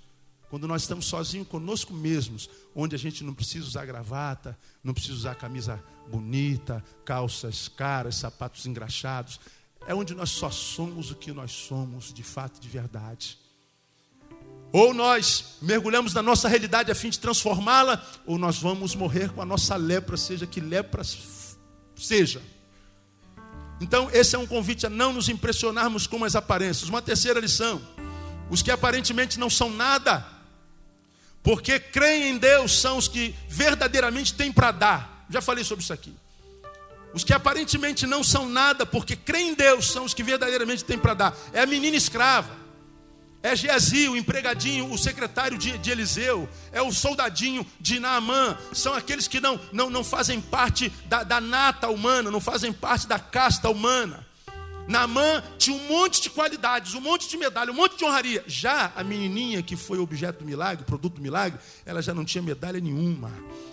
[0.47, 5.15] quando nós estamos sozinhos conosco mesmos, onde a gente não precisa usar gravata, não precisa
[5.15, 9.39] usar camisa bonita, calças caras, sapatos engraxados.
[9.87, 13.39] É onde nós só somos o que nós somos de fato, de verdade.
[14.71, 19.41] Ou nós mergulhamos na nossa realidade a fim de transformá-la, ou nós vamos morrer com
[19.41, 21.40] a nossa lepra, seja que lepras
[22.03, 22.41] seja.
[23.79, 26.89] Então, esse é um convite a não nos impressionarmos com as aparências.
[26.89, 27.81] Uma terceira lição:
[28.49, 30.25] os que aparentemente não são nada,
[31.41, 35.25] porque creem em Deus, são os que verdadeiramente têm para dar.
[35.29, 36.13] Já falei sobre isso aqui.
[37.13, 40.97] Os que aparentemente não são nada, porque creem em Deus, são os que verdadeiramente têm
[40.97, 41.37] para dar.
[41.51, 42.60] É a menina escrava.
[43.43, 48.93] É Geazi, o empregadinho, o secretário de, de, Eliseu, é o soldadinho de Naamã, são
[48.93, 53.17] aqueles que não, não, não fazem parte da, da nata humana, não fazem parte da
[53.17, 54.25] casta humana.
[54.91, 58.43] Naamã tinha um monte de qualidades, um monte de medalha, um monte de honraria.
[58.45, 62.41] Já a menininha que foi objeto do milagre, produto do milagre, ela já não tinha
[62.41, 63.31] medalha nenhuma,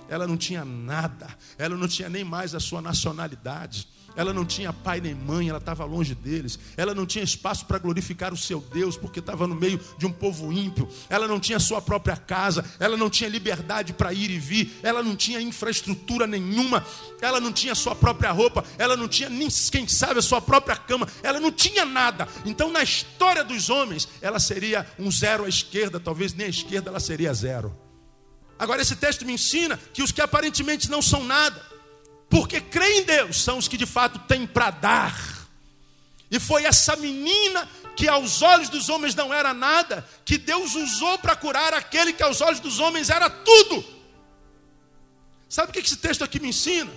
[0.09, 1.27] ela não tinha nada,
[1.59, 3.89] ela não tinha nem mais a sua nacionalidade.
[4.19, 6.59] Ela não tinha pai nem mãe, ela estava longe deles.
[6.77, 10.13] Ela não tinha espaço para glorificar o seu Deus, porque estava no meio de um
[10.13, 10.89] povo ímpio.
[11.09, 12.65] Ela não tinha sua própria casa.
[12.81, 14.77] Ela não tinha liberdade para ir e vir.
[14.83, 16.85] Ela não tinha infraestrutura nenhuma.
[17.21, 18.65] Ela não tinha sua própria roupa.
[18.77, 21.08] Ela não tinha nem, quem sabe, a sua própria cama.
[21.23, 22.29] Ela não tinha nada.
[22.45, 25.99] Então, na história dos homens, ela seria um zero à esquerda.
[26.01, 27.77] Talvez nem à esquerda ela seria zero.
[28.59, 31.69] Agora, esse texto me ensina que os que aparentemente não são nada
[32.29, 35.49] porque creem em Deus, são os que de fato têm para dar.
[36.31, 41.19] E foi essa menina que aos olhos dos homens não era nada, que Deus usou
[41.19, 43.85] para curar aquele que aos olhos dos homens era tudo.
[45.49, 46.91] Sabe o que esse texto aqui me ensina?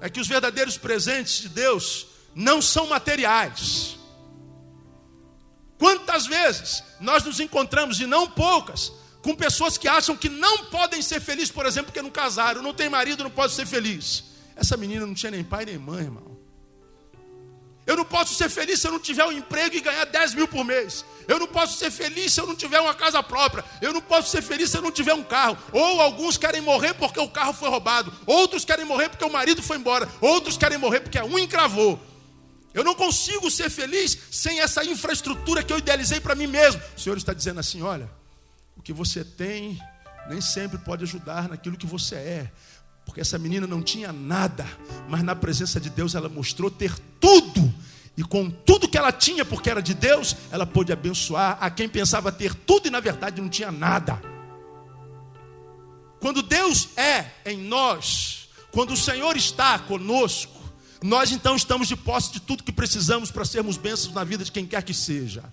[0.00, 3.96] É que os verdadeiros presentes de Deus não são materiais.
[5.78, 11.00] Quantas vezes nós nos encontramos, e não poucas, com pessoas que acham que não podem
[11.00, 14.24] ser felizes, por exemplo, porque não casaram, não tem marido, não pode ser feliz.
[14.54, 16.36] Essa menina não tinha nem pai nem mãe, irmão.
[17.86, 20.48] Eu não posso ser feliz se eu não tiver um emprego e ganhar 10 mil
[20.48, 21.04] por mês.
[21.28, 23.64] Eu não posso ser feliz se eu não tiver uma casa própria.
[23.80, 25.56] Eu não posso ser feliz se eu não tiver um carro.
[25.72, 28.12] Ou alguns querem morrer porque o carro foi roubado.
[28.26, 30.08] Outros querem morrer porque o marido foi embora.
[30.20, 32.00] Outros querem morrer porque a unha encravou.
[32.76, 36.78] Eu não consigo ser feliz sem essa infraestrutura que eu idealizei para mim mesmo.
[36.94, 38.10] O Senhor está dizendo assim: olha,
[38.76, 39.80] o que você tem
[40.28, 42.52] nem sempre pode ajudar naquilo que você é.
[43.06, 44.66] Porque essa menina não tinha nada,
[45.08, 47.74] mas na presença de Deus ela mostrou ter tudo.
[48.14, 51.88] E com tudo que ela tinha, porque era de Deus, ela pôde abençoar a quem
[51.88, 54.20] pensava ter tudo e na verdade não tinha nada.
[56.20, 60.55] Quando Deus é em nós, quando o Senhor está conosco,
[61.02, 64.52] nós então estamos de posse de tudo que precisamos para sermos bênçãos na vida de
[64.52, 65.44] quem quer que seja.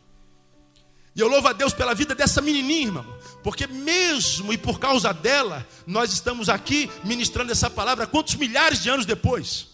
[1.16, 3.06] E eu louvo a Deus pela vida dessa menininha, irmão,
[3.44, 8.90] porque mesmo e por causa dela, nós estamos aqui ministrando essa palavra quantos milhares de
[8.90, 9.74] anos depois?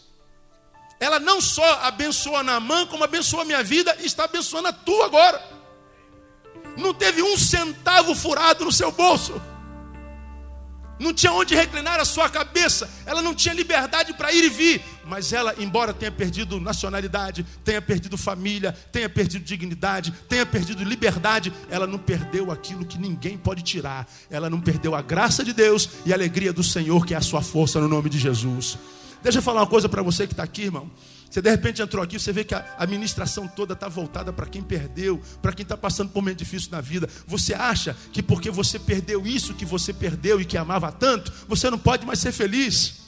[1.00, 4.74] ela não só abençoou a Naamã, como abençoou a minha vida e está abençoando a
[4.74, 5.42] tua agora.
[6.78, 9.42] Não teve um centavo furado no seu bolso
[11.00, 14.84] não tinha onde reclinar a sua cabeça, ela não tinha liberdade para ir e vir,
[15.06, 21.52] mas ela, embora tenha perdido nacionalidade, tenha perdido família, tenha perdido dignidade, tenha perdido liberdade,
[21.70, 25.90] ela não perdeu aquilo que ninguém pode tirar, ela não perdeu a graça de Deus
[26.06, 28.78] e a alegria do Senhor, que é a sua força no nome de Jesus.
[29.24, 30.90] Deixa eu falar uma coisa para você que está aqui, irmão.
[31.30, 34.64] Você de repente entrou aqui, você vê que a administração toda está voltada para quem
[34.64, 37.08] perdeu, para quem está passando por um momento difícil na vida.
[37.28, 41.70] Você acha que porque você perdeu isso que você perdeu e que amava tanto, você
[41.70, 43.00] não pode mais ser feliz?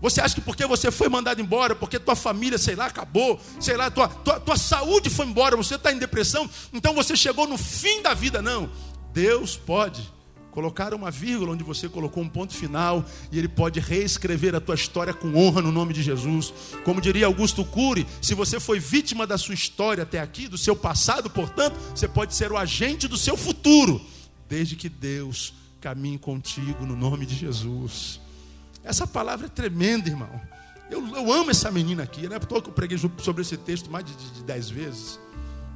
[0.00, 3.78] Você acha que porque você foi mandado embora, porque tua família, sei lá, acabou, sei
[3.78, 7.56] lá, tua, tua, tua saúde foi embora, você está em depressão, então você chegou no
[7.56, 8.42] fim da vida?
[8.42, 8.70] Não.
[9.14, 10.15] Deus pode
[10.56, 14.74] colocar uma vírgula onde você colocou um ponto final e ele pode reescrever a tua
[14.74, 16.50] história com honra no nome de Jesus.
[16.82, 20.74] Como diria Augusto Cury, se você foi vítima da sua história até aqui, do seu
[20.74, 24.00] passado, portanto, você pode ser o agente do seu futuro,
[24.48, 28.18] desde que Deus caminhe contigo no nome de Jesus.
[28.82, 30.40] Essa palavra é tremenda, irmão.
[30.90, 32.38] Eu, eu amo essa menina aqui, né?
[32.38, 35.20] Porque eu preguei sobre esse texto mais de, de, de dez vezes.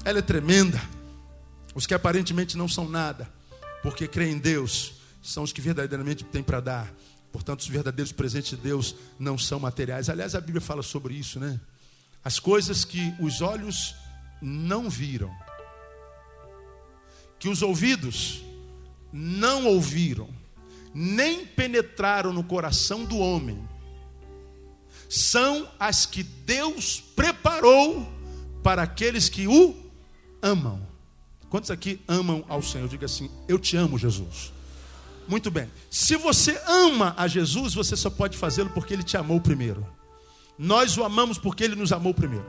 [0.06, 0.80] Ela é tremenda.
[1.74, 3.39] Os que aparentemente não são nada
[3.82, 6.94] porque creem em Deus, são os que verdadeiramente têm para dar.
[7.32, 10.08] Portanto, os verdadeiros presentes de Deus não são materiais.
[10.08, 11.60] Aliás, a Bíblia fala sobre isso, né?
[12.24, 13.94] As coisas que os olhos
[14.42, 15.34] não viram,
[17.38, 18.42] que os ouvidos
[19.12, 20.28] não ouviram,
[20.92, 23.66] nem penetraram no coração do homem,
[25.08, 28.06] são as que Deus preparou
[28.62, 29.74] para aqueles que o
[30.42, 30.89] amam.
[31.50, 32.88] Quantos aqui amam ao Senhor?
[32.88, 34.52] Diga assim: Eu te amo, Jesus.
[35.26, 35.70] Muito bem.
[35.90, 39.86] Se você ama a Jesus, você só pode fazê-lo porque Ele te amou primeiro.
[40.56, 42.46] Nós o amamos porque Ele nos amou primeiro.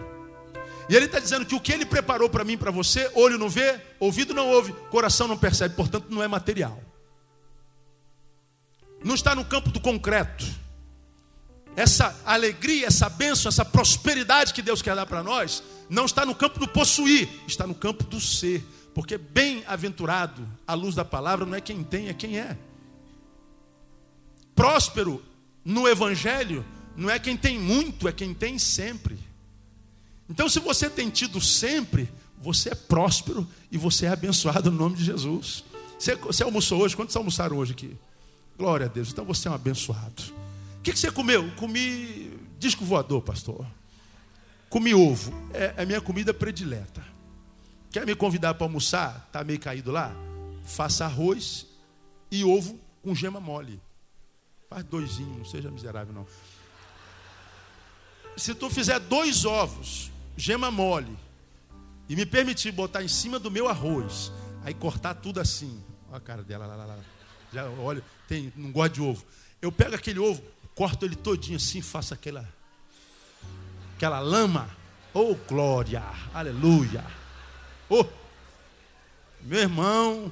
[0.87, 3.49] E Ele está dizendo que o que Ele preparou para mim, para você, olho não
[3.49, 6.79] vê, ouvido não ouve, coração não percebe, portanto não é material.
[9.03, 10.45] Não está no campo do concreto.
[11.75, 16.35] Essa alegria, essa bênção, essa prosperidade que Deus quer dar para nós, não está no
[16.35, 18.63] campo do possuir, está no campo do ser.
[18.93, 22.57] Porque bem-aventurado, à luz da palavra, não é quem tem, é quem é.
[24.53, 25.23] Próspero
[25.63, 29.17] no Evangelho, não é quem tem muito, é quem tem sempre.
[30.29, 32.09] Então, se você tem tido sempre,
[32.41, 35.63] você é próspero e você é abençoado no nome de Jesus.
[35.97, 36.95] Você, você almoçou hoje?
[36.95, 37.95] Quantos almoçaram hoje aqui?
[38.57, 39.11] Glória a Deus.
[39.11, 40.23] Então você é um abençoado.
[40.79, 41.51] O que, que você comeu?
[41.57, 43.65] Comi disco voador, pastor.
[44.69, 45.31] Comi ovo.
[45.53, 47.10] É, é a minha comida predileta.
[47.91, 49.25] Quer me convidar para almoçar?
[49.27, 50.13] Está meio caído lá?
[50.63, 51.67] Faça arroz
[52.31, 53.81] e ovo com gema mole.
[54.69, 56.25] Faz doisinho, não seja miserável não.
[58.37, 61.17] Se tu fizer dois ovos, gema mole,
[62.07, 64.31] e me permitir botar em cima do meu arroz,
[64.63, 65.83] aí cortar tudo assim.
[66.07, 66.99] Olha a cara dela lá, lá, lá.
[67.51, 69.25] Já olha, tem, não gosta de ovo.
[69.61, 70.41] Eu pego aquele ovo,
[70.73, 72.47] corto ele todinho assim, faço aquela
[73.95, 74.69] aquela lama.
[75.13, 76.01] Oh glória,
[76.33, 77.20] aleluia.
[77.93, 78.05] Oh,
[79.41, 80.31] meu irmão,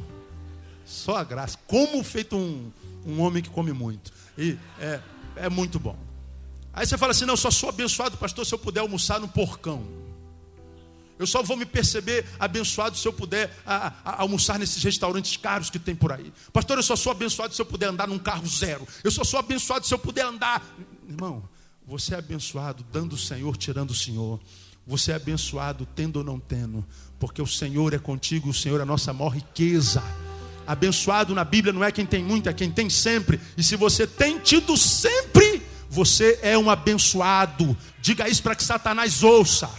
[0.85, 1.57] só a graça.
[1.67, 2.71] Como feito um,
[3.05, 4.13] um homem que come muito.
[4.37, 5.01] E é,
[5.35, 5.99] é muito bom.
[6.71, 9.27] Aí você fala assim: não, eu só sou abençoado, pastor, se eu puder almoçar no
[9.27, 9.85] porcão.
[11.19, 15.69] Eu só vou me perceber abençoado se eu puder a, a, almoçar nesses restaurantes caros
[15.69, 16.31] que tem por aí.
[16.53, 18.87] Pastor, eu só sou abençoado se eu puder andar num carro zero.
[19.03, 20.65] Eu só sou abençoado se eu puder andar.
[21.09, 21.43] Irmão,
[21.85, 24.39] você é abençoado dando o Senhor, tirando o Senhor.
[24.87, 26.85] Você é abençoado tendo ou não tendo
[27.19, 30.01] porque o Senhor é contigo, o Senhor é a nossa maior riqueza.
[30.65, 33.39] Abençoado na Bíblia não é quem tem muito, é quem tem sempre.
[33.57, 37.75] E se você tem tido sempre, você é um abençoado.
[37.99, 39.69] Diga isso para que Satanás ouça.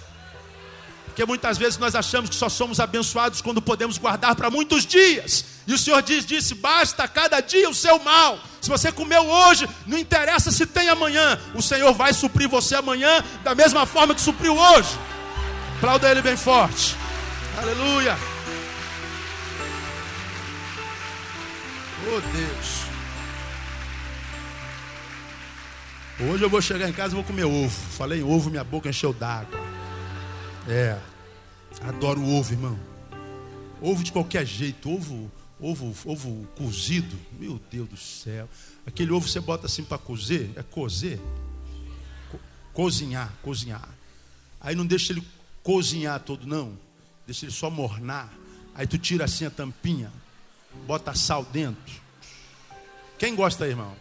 [1.07, 5.45] Porque muitas vezes nós achamos que só somos abençoados quando podemos guardar para muitos dias.
[5.67, 8.39] E o Senhor diz, disse: basta cada dia o seu mal.
[8.61, 11.39] Se você comeu hoje, não interessa se tem amanhã.
[11.55, 14.91] O Senhor vai suprir você amanhã da mesma forma que supriu hoje.
[15.79, 16.97] Aplauda ele bem forte.
[17.59, 18.17] Aleluia.
[22.07, 22.81] Oh Deus.
[26.31, 27.69] Hoje eu vou chegar em casa e vou comer ovo.
[27.69, 29.59] Falei em ovo, minha boca encheu d'água.
[30.69, 30.99] É.
[31.83, 32.79] Adoro ovo, irmão.
[33.81, 37.19] Ovo de qualquer jeito, ovo, ovo, ovo cozido.
[37.39, 38.49] Meu Deus do céu.
[38.87, 41.21] Aquele ovo você bota assim para cozer, é cozer.
[42.31, 42.39] Co
[42.73, 43.89] cozinhar, cozinhar.
[44.61, 45.23] Aí não deixa ele
[45.63, 46.90] cozinhar todo não
[47.31, 48.29] deixa ele só mornar.
[48.75, 50.11] Aí tu tira assim a tampinha,
[50.87, 51.95] bota sal dentro.
[53.19, 53.95] Quem gosta irmão?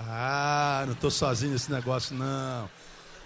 [0.00, 2.68] Ah, não estou sozinho nesse negócio, não.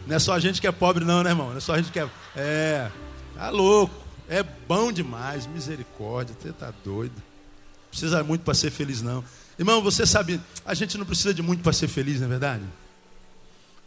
[0.07, 1.51] Não é só a gente que é pobre, não, né, irmão?
[1.51, 2.09] Não é só a gente que é.
[2.37, 2.91] É.
[3.35, 3.95] Tá louco.
[4.29, 5.47] É bom demais.
[5.47, 6.37] Misericórdia.
[6.39, 7.15] Você tá doido.
[7.15, 9.25] Não precisa muito para ser feliz, não.
[9.59, 12.65] Irmão, você sabe, a gente não precisa de muito para ser feliz, não é verdade?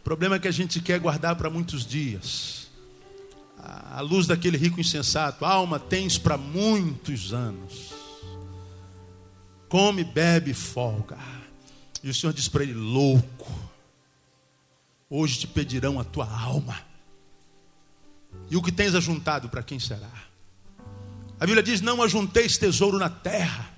[0.00, 2.59] O problema é que a gente quer guardar para muitos dias.
[3.92, 7.92] A luz daquele rico insensato, alma tens para muitos anos.
[9.68, 11.16] Come, bebe, folga.
[12.02, 13.48] E o Senhor diz para ele: louco,
[15.08, 16.76] hoje te pedirão a tua alma.
[18.50, 20.10] E o que tens ajuntado, para quem será?
[21.38, 23.70] A Bíblia diz: Não ajunteis tesouro na terra,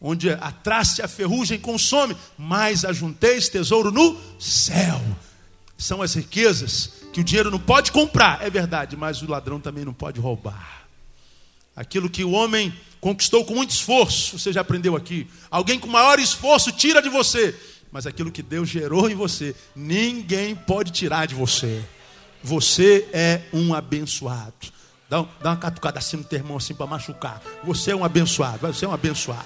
[0.00, 5.00] onde a traça e a ferrugem consome, mas ajunteis tesouro no céu.
[5.76, 9.84] São as riquezas que o dinheiro não pode comprar, é verdade, mas o ladrão também
[9.84, 10.86] não pode roubar.
[11.76, 15.26] Aquilo que o homem conquistou com muito esforço, você já aprendeu aqui.
[15.50, 17.54] Alguém com maior esforço tira de você,
[17.90, 21.82] mas aquilo que Deus gerou em você, ninguém pode tirar de você.
[22.42, 24.72] Você é um abençoado.
[25.08, 27.42] Dá, dá uma catucada assim no teu irmão assim para machucar.
[27.62, 28.66] Você é um abençoado.
[28.66, 29.44] Você é um abençoado.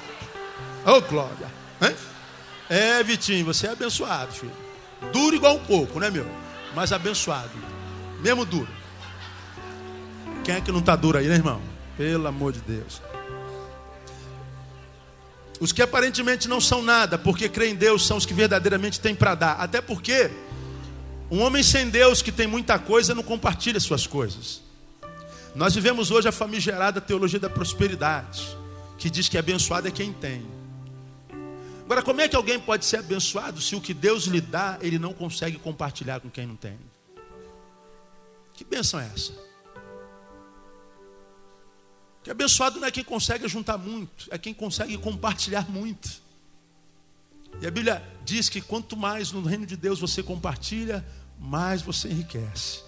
[0.86, 1.48] Oh, glória.
[1.82, 1.94] Hein?
[2.70, 4.52] É, Vitinho, você é abençoado, filho.
[5.12, 6.45] Duro igual um coco, né, meu?
[6.76, 7.50] Mas abençoado.
[8.20, 8.68] Mesmo duro.
[10.44, 11.62] Quem é que não está duro aí, né, irmão?
[11.96, 13.00] Pelo amor de Deus.
[15.58, 19.14] Os que aparentemente não são nada, porque creem em Deus, são os que verdadeiramente têm
[19.14, 19.52] para dar.
[19.52, 20.30] Até porque
[21.30, 24.60] um homem sem Deus que tem muita coisa não compartilha suas coisas.
[25.54, 28.54] Nós vivemos hoje a famigerada teologia da prosperidade,
[28.98, 30.46] que diz que abençoado é quem tem.
[31.86, 34.98] Agora, como é que alguém pode ser abençoado se o que Deus lhe dá, ele
[34.98, 36.76] não consegue compartilhar com quem não tem?
[38.54, 39.32] Que bênção é essa?
[42.24, 46.10] Que abençoado não é quem consegue juntar muito, é quem consegue compartilhar muito.
[47.62, 51.06] E a Bíblia diz que quanto mais no reino de Deus você compartilha,
[51.38, 52.80] mais você enriquece.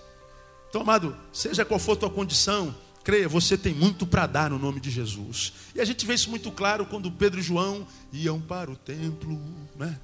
[0.69, 2.75] Então, amado, seja qual for a tua condição,
[3.09, 5.55] creia, você tem muito para dar no nome de Jesus.
[5.75, 9.41] E a gente vê isso muito claro quando Pedro e João iam para o templo,
[9.77, 9.99] né?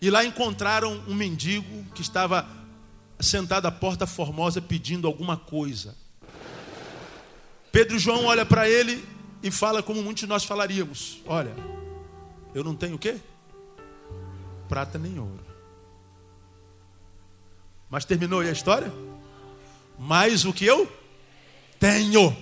[0.00, 2.48] E lá encontraram um mendigo que estava
[3.20, 5.94] sentado à porta formosa pedindo alguma coisa.
[7.70, 9.06] Pedro e João olha para ele
[9.42, 11.54] e fala como muitos de nós falaríamos: Olha,
[12.54, 13.18] eu não tenho o quê?
[14.70, 15.44] Prata nem ouro.
[17.90, 18.90] Mas terminou aí a história?
[19.98, 20.99] Mas o que eu
[21.80, 22.36] tenho,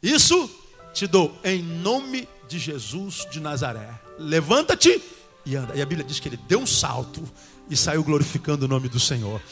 [0.00, 0.48] isso
[0.94, 3.90] te dou em nome de Jesus de Nazaré.
[4.18, 5.02] Levanta-te
[5.44, 5.74] e anda.
[5.74, 7.20] E a Bíblia diz que ele deu um salto
[7.68, 9.42] e saiu glorificando o nome do Senhor.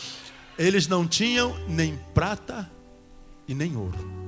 [0.57, 2.71] Eles não tinham nem prata
[3.49, 4.21] e nem ouro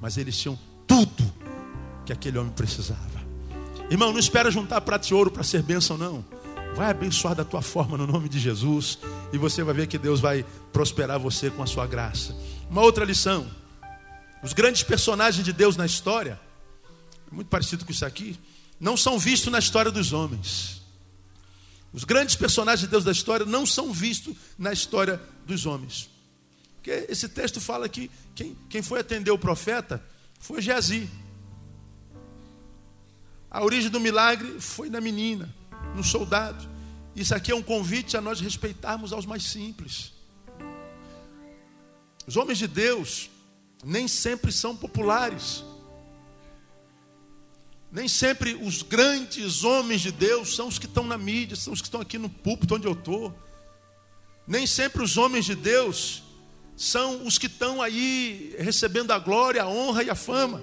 [0.00, 1.24] mas eles tinham tudo
[2.04, 3.00] que aquele homem precisava.
[3.90, 6.24] Irmão, não espera juntar prata e ouro para ser bênção, não.
[6.76, 8.98] Vai abençoar da tua forma no nome de Jesus
[9.32, 12.36] e você vai ver que Deus vai prosperar você com a sua graça.
[12.70, 13.46] Uma outra lição:
[14.46, 16.40] os grandes personagens de Deus na história,
[17.32, 18.38] muito parecido com isso aqui,
[18.78, 20.82] não são vistos na história dos homens.
[21.92, 26.08] Os grandes personagens de Deus da história não são vistos na história dos homens.
[26.76, 30.00] Porque esse texto fala que quem, quem foi atender o profeta
[30.38, 31.10] foi Geazi.
[33.50, 35.52] A origem do milagre foi na menina,
[35.96, 36.68] no soldado.
[37.16, 40.12] Isso aqui é um convite a nós respeitarmos aos mais simples.
[42.28, 43.28] Os homens de Deus
[43.84, 45.64] nem sempre são populares.
[47.90, 51.80] Nem sempre os grandes homens de Deus são os que estão na mídia, são os
[51.80, 53.34] que estão aqui no púlpito onde eu estou.
[54.46, 56.22] Nem sempre os homens de Deus
[56.76, 60.62] são os que estão aí recebendo a glória, a honra e a fama.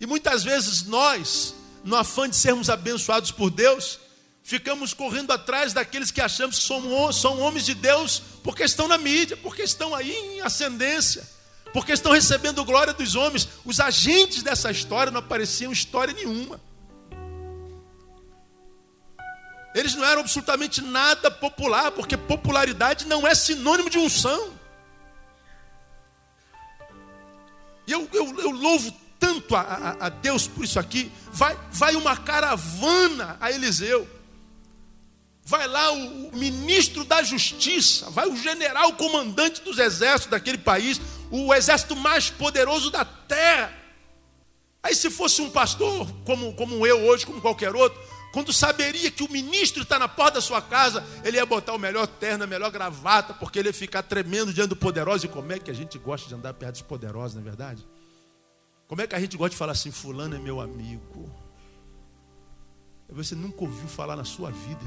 [0.00, 1.54] E muitas vezes nós,
[1.84, 3.98] no afã de sermos abençoados por Deus,
[4.42, 9.36] ficamos correndo atrás daqueles que achamos que são, homens de Deus porque estão na mídia,
[9.36, 11.28] porque estão aí em ascendência,
[11.76, 13.46] porque estão recebendo glória dos homens.
[13.62, 16.58] Os agentes dessa história não apareciam história nenhuma.
[19.74, 24.54] Eles não eram absolutamente nada popular, porque popularidade não é sinônimo de unção.
[27.86, 31.12] E eu, eu, eu louvo tanto a, a, a, Deus por isso aqui.
[31.30, 34.08] Vai, vai uma caravana a Eliseu.
[35.48, 41.54] Vai lá o, ministro da justiça, vai o general comandante dos exércitos daquele país, o
[41.54, 43.72] exército mais poderoso da terra.
[44.82, 47.96] Aí, se fosse um pastor, como, como eu hoje, como qualquer outro,
[48.32, 51.78] quando saberia que o ministro está na porta da sua casa, ele ia botar o
[51.78, 55.26] melhor terno, a melhor gravata, porque ele ia ficar tremendo diante do poderoso.
[55.26, 57.86] E como é que a gente gosta de andar perto dos poderosos, não é verdade?
[58.88, 61.32] Como é que a gente gosta de falar assim, fulano é meu amigo?
[63.08, 64.84] Você nunca ouviu falar na sua vida.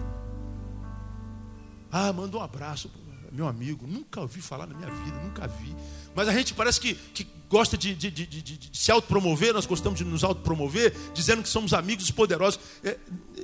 [1.91, 2.91] Ah, manda um abraço.
[3.31, 5.75] meu amigo, nunca ouvi falar na minha vida, nunca vi.
[6.15, 9.97] Mas a gente parece que, que gosta de, de, de, de, se autopromover, nós gostamos
[9.97, 12.59] de nos autopromover, dizendo que somos amigos poderosos.
[12.83, 12.97] É,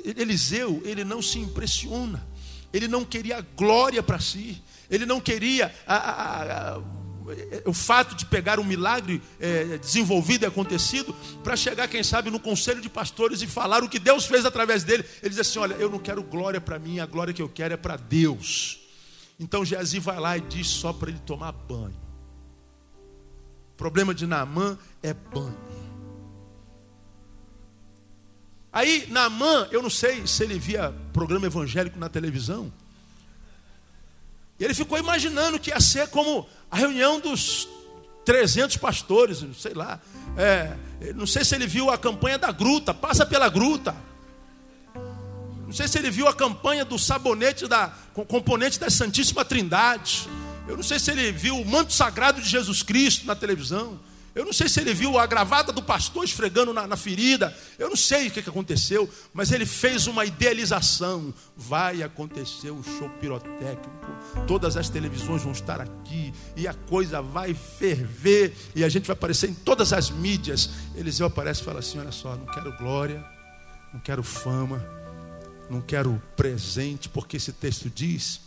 [0.04, 2.26] Eliseu, ele não se impressiona,
[2.74, 6.82] ele não queria glória para si, ele não queria a, a, a,
[7.66, 12.40] o fato de pegar um milagre é, desenvolvido e acontecido para chegar, quem sabe, no
[12.40, 15.04] conselho de pastores e falar o que Deus fez através dele.
[15.22, 17.74] Ele diz assim: Olha, eu não quero glória para mim, a glória que eu quero
[17.74, 18.80] é para Deus.
[19.40, 21.96] Então Geazi vai lá e diz só para ele tomar banho.
[23.74, 25.58] O problema de Naamã é banho.
[28.72, 32.72] Aí, Naamã, eu não sei se ele via programa evangélico na televisão.
[34.60, 37.68] E ele ficou imaginando que ia ser como a reunião dos
[38.26, 40.00] 300 pastores, sei lá.
[40.38, 40.74] É,
[41.14, 43.96] não sei se ele viu a campanha da gruta, passa pela gruta.
[45.66, 47.92] Não sei se ele viu a campanha do sabonete da
[48.28, 50.28] componente da Santíssima Trindade.
[50.68, 54.00] Eu não sei se ele viu o manto sagrado de Jesus Cristo na televisão.
[54.36, 57.58] Eu não sei se ele viu a gravata do pastor esfregando na, na ferida.
[57.80, 61.34] Eu não sei o que, que, aconteceu, mas ele fez uma idealização.
[61.56, 64.46] Vai acontecer um show pirotécnico.
[64.46, 69.14] Todas as televisões vão estar aqui e a coisa vai ferver e a gente vai
[69.14, 70.70] aparecer em todas as mídias.
[70.96, 73.26] Eliseu aparece e fala assim: Olha só, não quero glória,
[73.94, 74.86] não quero fama,
[75.70, 78.45] não quero presente, porque esse texto diz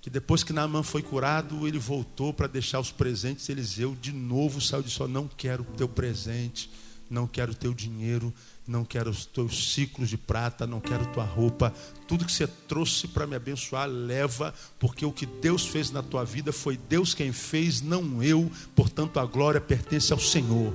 [0.00, 3.48] que depois que Naamã foi curado, ele voltou para deixar os presentes.
[3.48, 6.70] Eliseu de novo saiu de só: Não quero teu presente,
[7.10, 8.32] não quero teu dinheiro,
[8.66, 11.74] não quero os teus ciclos de prata, não quero tua roupa.
[12.06, 16.24] Tudo que você trouxe para me abençoar, leva, porque o que Deus fez na tua
[16.24, 18.50] vida foi Deus quem fez, não eu.
[18.76, 20.74] Portanto, a glória pertence ao Senhor.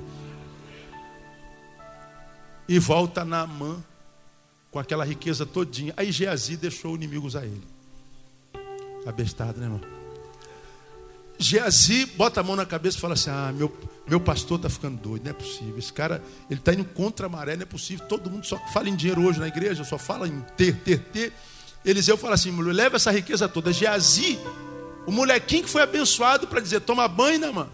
[2.68, 3.82] E volta Naamã
[4.70, 5.94] com aquela riqueza todinha.
[5.96, 7.73] Aí Geazi deixou inimigos a ele.
[9.06, 9.80] Abestado, né, irmão?
[11.38, 13.76] Geazi bota a mão na cabeça e fala assim: Ah, meu,
[14.06, 15.78] meu pastor está ficando doido, não é possível.
[15.78, 18.06] Esse cara, ele está indo contra a maré, não é possível.
[18.06, 21.32] Todo mundo só fala em dinheiro hoje na igreja, só fala em ter, ter, ter.
[21.84, 23.72] Eliseu fala assim: leva essa riqueza toda.
[23.72, 24.38] Geazi,
[25.06, 27.70] o molequinho que foi abençoado para dizer: toma banho, né, mano?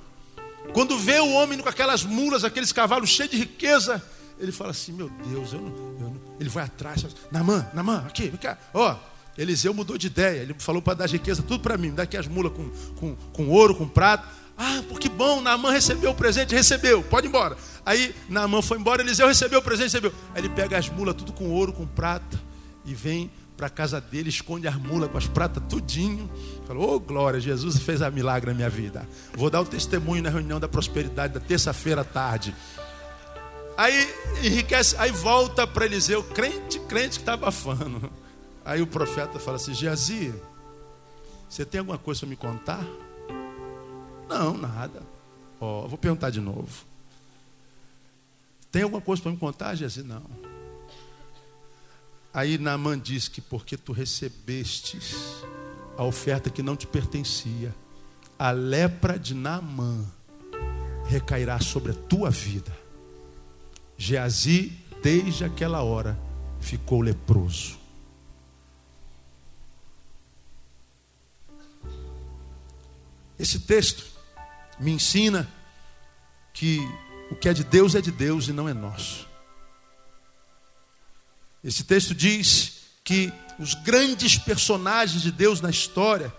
[0.73, 4.03] Quando vê o homem com aquelas mulas, aqueles cavalos cheios de riqueza,
[4.39, 5.69] ele fala assim: Meu Deus, eu não.
[5.69, 6.21] Eu não.
[6.41, 8.97] Ele vai atrás, Namã, Namã, aqui, vem cá, ó.
[9.41, 10.43] Eliseu mudou de ideia.
[10.43, 11.93] Ele falou para dar riqueza tudo para mim.
[11.93, 14.29] Dá aqui as mulas com, com, com ouro, com prata.
[14.63, 17.57] Ah, que bom, Naamã recebeu o presente, recebeu, pode ir embora.
[17.87, 20.13] Aí Naamã foi embora, Eliseu recebeu o presente, recebeu.
[20.35, 22.39] Aí ele pega as mulas, tudo com ouro, com prata,
[22.85, 26.31] e vem para a casa dele, esconde as mulas com as pratas, tudinho.
[26.67, 29.09] Falou, oh glória, Jesus fez a milagre na minha vida.
[29.35, 32.55] Vou dar o testemunho na reunião da prosperidade da terça-feira à tarde.
[33.79, 38.13] Aí enriquece, aí volta para Eliseu, crente, crente que está abafando.
[38.65, 40.35] Aí o profeta fala assim: Geazi,
[41.49, 42.85] você tem alguma coisa para me contar?
[44.29, 45.03] Não, nada.
[45.61, 46.85] Ó, oh, vou perguntar de novo.
[48.71, 50.03] Tem alguma coisa para me contar, Geazi?
[50.03, 50.23] Não.
[52.33, 55.43] Aí Naaman diz que porque tu recebestes
[55.99, 57.75] a oferta que não te pertencia,
[58.39, 60.03] a lepra de Naamã
[61.07, 62.73] recairá sobre a tua vida.
[63.99, 66.19] Geazi, desde aquela hora,
[66.61, 67.80] ficou leproso.
[73.41, 74.05] Esse texto
[74.79, 75.49] me ensina
[76.53, 76.79] que
[77.31, 79.27] o que é de Deus é de Deus e não é nosso.
[81.65, 86.31] Esse texto diz que os grandes personagens de Deus na história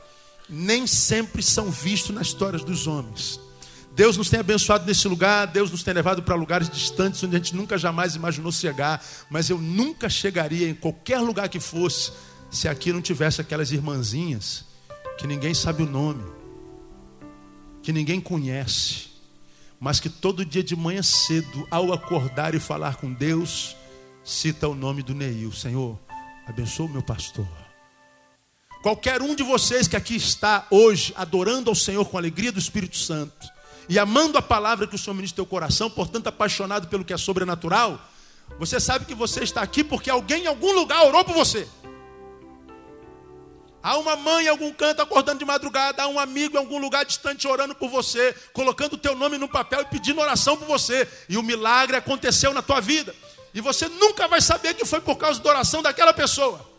[0.47, 3.39] nem sempre são vistos nas histórias dos homens.
[3.93, 7.39] Deus nos tem abençoado nesse lugar, Deus nos tem levado para lugares distantes onde a
[7.39, 12.11] gente nunca jamais imaginou chegar, mas eu nunca chegaria em qualquer lugar que fosse
[12.51, 14.65] se aqui não tivesse aquelas irmãzinhas
[15.17, 16.23] que ninguém sabe o nome,
[17.81, 19.09] que ninguém conhece,
[19.79, 23.75] mas que todo dia de manhã cedo, ao acordar e falar com Deus,
[24.23, 25.97] cita o nome do Neil: Senhor,
[26.47, 27.47] abençoa o meu pastor.
[28.81, 32.59] Qualquer um de vocês que aqui está hoje adorando ao Senhor com a alegria do
[32.59, 33.47] Espírito Santo
[33.87, 37.17] e amando a palavra que o Senhor ministra teu coração, portanto apaixonado pelo que é
[37.17, 37.99] sobrenatural,
[38.57, 41.67] você sabe que você está aqui porque alguém em algum lugar orou por você.
[43.83, 47.03] Há uma mãe em algum canto acordando de madrugada, há um amigo em algum lugar
[47.03, 51.07] distante orando por você, colocando o teu nome no papel e pedindo oração por você.
[51.27, 53.15] E o milagre aconteceu na tua vida.
[53.53, 56.69] E você nunca vai saber que foi por causa da oração daquela pessoa.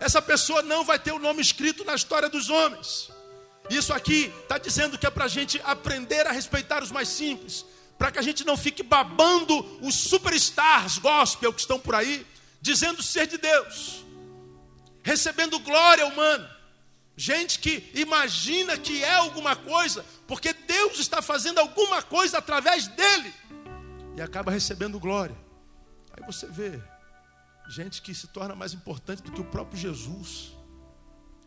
[0.00, 3.08] Essa pessoa não vai ter o nome escrito na história dos homens.
[3.70, 7.64] Isso aqui está dizendo que é para a gente aprender a respeitar os mais simples,
[7.96, 12.26] para que a gente não fique babando os superstars gospel que estão por aí,
[12.60, 14.02] dizendo ser de Deus
[15.02, 16.50] recebendo glória humana,
[17.16, 23.32] Gente que imagina que é alguma coisa, porque Deus está fazendo alguma coisa através dele
[24.16, 25.36] e acaba recebendo glória.
[26.14, 26.80] Aí você vê
[27.68, 30.52] gente que se torna mais importante do que o próprio Jesus.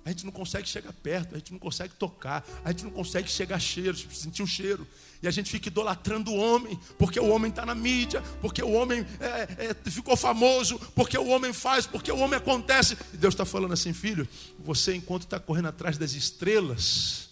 [0.03, 3.27] A gente não consegue chegar perto, a gente não consegue tocar, a gente não consegue
[3.27, 4.87] chegar cheiro, sentir o cheiro.
[5.21, 8.71] E a gente fica idolatrando o homem, porque o homem está na mídia, porque o
[8.71, 12.97] homem é, é, ficou famoso, porque o homem faz, porque o homem acontece.
[13.13, 14.27] E Deus está falando assim, filho,
[14.59, 17.29] você enquanto está correndo atrás das estrelas,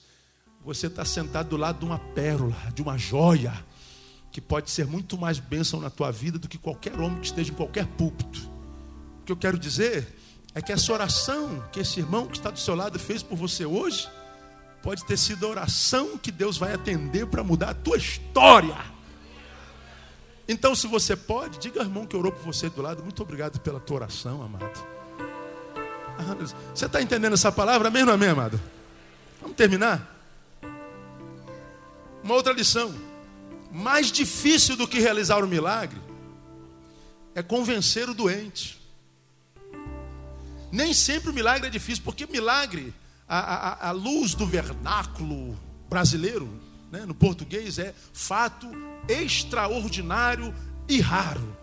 [0.63, 3.53] você está sentado do lado de uma pérola, de uma joia,
[4.31, 7.51] que pode ser muito mais bênção na tua vida do que qualquer homem que esteja
[7.51, 8.49] em qualquer púlpito.
[9.21, 10.07] O que eu quero dizer
[10.55, 13.65] é que essa oração que esse irmão que está do seu lado fez por você
[13.65, 14.09] hoje,
[14.83, 18.75] pode ter sido a oração que Deus vai atender para mudar a tua história.
[20.45, 23.59] Então, se você pode, diga ao irmão que orou por você do lado, muito obrigado
[23.61, 24.85] pela tua oração, amado.
[26.19, 26.35] Ah,
[26.75, 27.87] você está entendendo essa palavra?
[27.87, 28.59] Amém ou amém, amado?
[29.41, 30.13] Vamos terminar?
[32.21, 32.93] Uma outra lição.
[33.71, 35.99] Mais difícil do que realizar o milagre
[37.33, 38.79] é convencer o doente.
[40.71, 42.93] Nem sempre o milagre é difícil, porque milagre,
[43.27, 45.57] a, a, a luz do vernáculo
[45.89, 46.49] brasileiro,
[46.91, 48.69] né, no português, é fato
[49.07, 50.53] extraordinário
[50.87, 51.57] e raro.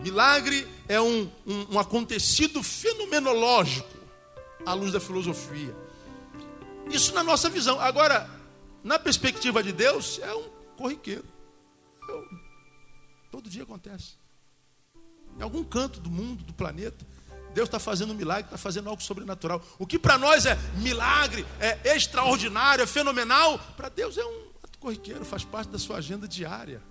[0.00, 3.98] Milagre é um, um, um acontecido fenomenológico
[4.66, 5.74] à luz da filosofia.
[6.90, 7.80] Isso na nossa visão.
[7.80, 8.28] Agora,
[8.82, 11.24] na perspectiva de Deus, é um corriqueiro.
[13.30, 14.14] Todo dia acontece.
[15.38, 17.06] Em algum canto do mundo, do planeta,
[17.54, 19.62] Deus está fazendo um milagre, está fazendo algo sobrenatural.
[19.78, 24.78] O que para nós é milagre, é extraordinário, é fenomenal, para Deus é um ato
[24.78, 26.82] corriqueiro, faz parte da sua agenda diária.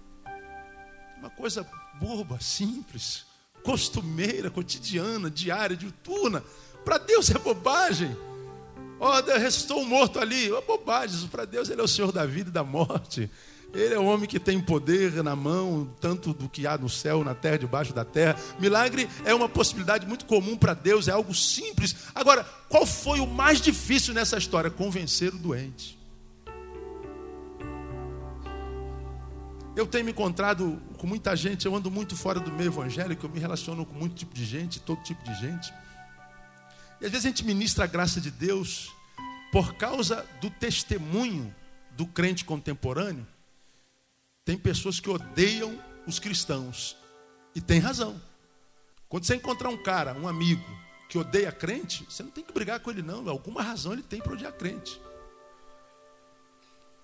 [1.17, 1.67] Uma coisa
[1.99, 3.25] boba, simples,
[3.63, 6.43] costumeira, cotidiana, diária, diuturna.
[6.83, 8.15] Para Deus é bobagem.
[8.99, 10.53] Ó, oh, ressuscitou um morto ali.
[10.53, 11.27] É bobagem.
[11.27, 13.29] Para Deus ele é o Senhor da vida e da morte.
[13.73, 17.23] Ele é o homem que tem poder na mão, tanto do que há no céu,
[17.23, 18.35] na terra, debaixo da terra.
[18.59, 21.95] Milagre é uma possibilidade muito comum para Deus, é algo simples.
[22.13, 24.69] Agora, qual foi o mais difícil nessa história?
[24.69, 25.97] Convencer o doente.
[29.73, 33.29] Eu tenho me encontrado com muita gente, eu ando muito fora do meio evangélico, eu
[33.29, 35.73] me relaciono com muito tipo de gente, todo tipo de gente.
[36.99, 38.93] E às vezes a gente ministra a graça de Deus
[39.49, 41.55] por causa do testemunho
[41.95, 43.25] do crente contemporâneo
[44.51, 46.97] tem pessoas que odeiam os cristãos.
[47.55, 48.21] E tem razão.
[49.07, 50.61] Quando você encontrar um cara, um amigo,
[51.07, 53.29] que odeia crente, você não tem que brigar com ele, não.
[53.29, 54.99] Alguma razão ele tem para odiar crente.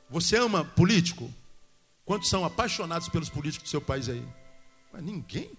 [0.10, 1.34] Você ama político?
[2.04, 4.28] Quantos são apaixonados pelos políticos do seu país aí?
[4.92, 5.50] Mas ninguém.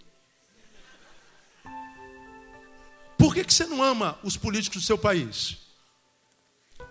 [3.16, 5.57] Por que, que você não ama os políticos do seu país?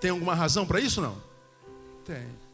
[0.01, 1.21] Tem alguma razão para isso não?
[2.03, 2.46] Tem.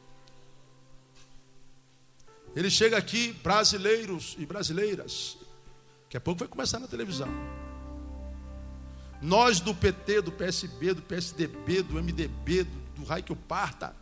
[2.56, 5.38] Ele chega aqui, brasileiros e brasileiras.
[6.04, 7.28] Daqui a pouco vai começar na televisão.
[9.22, 13.96] Nós do PT, do PSB, do PSDB, do MDB, do, do Raio Parta,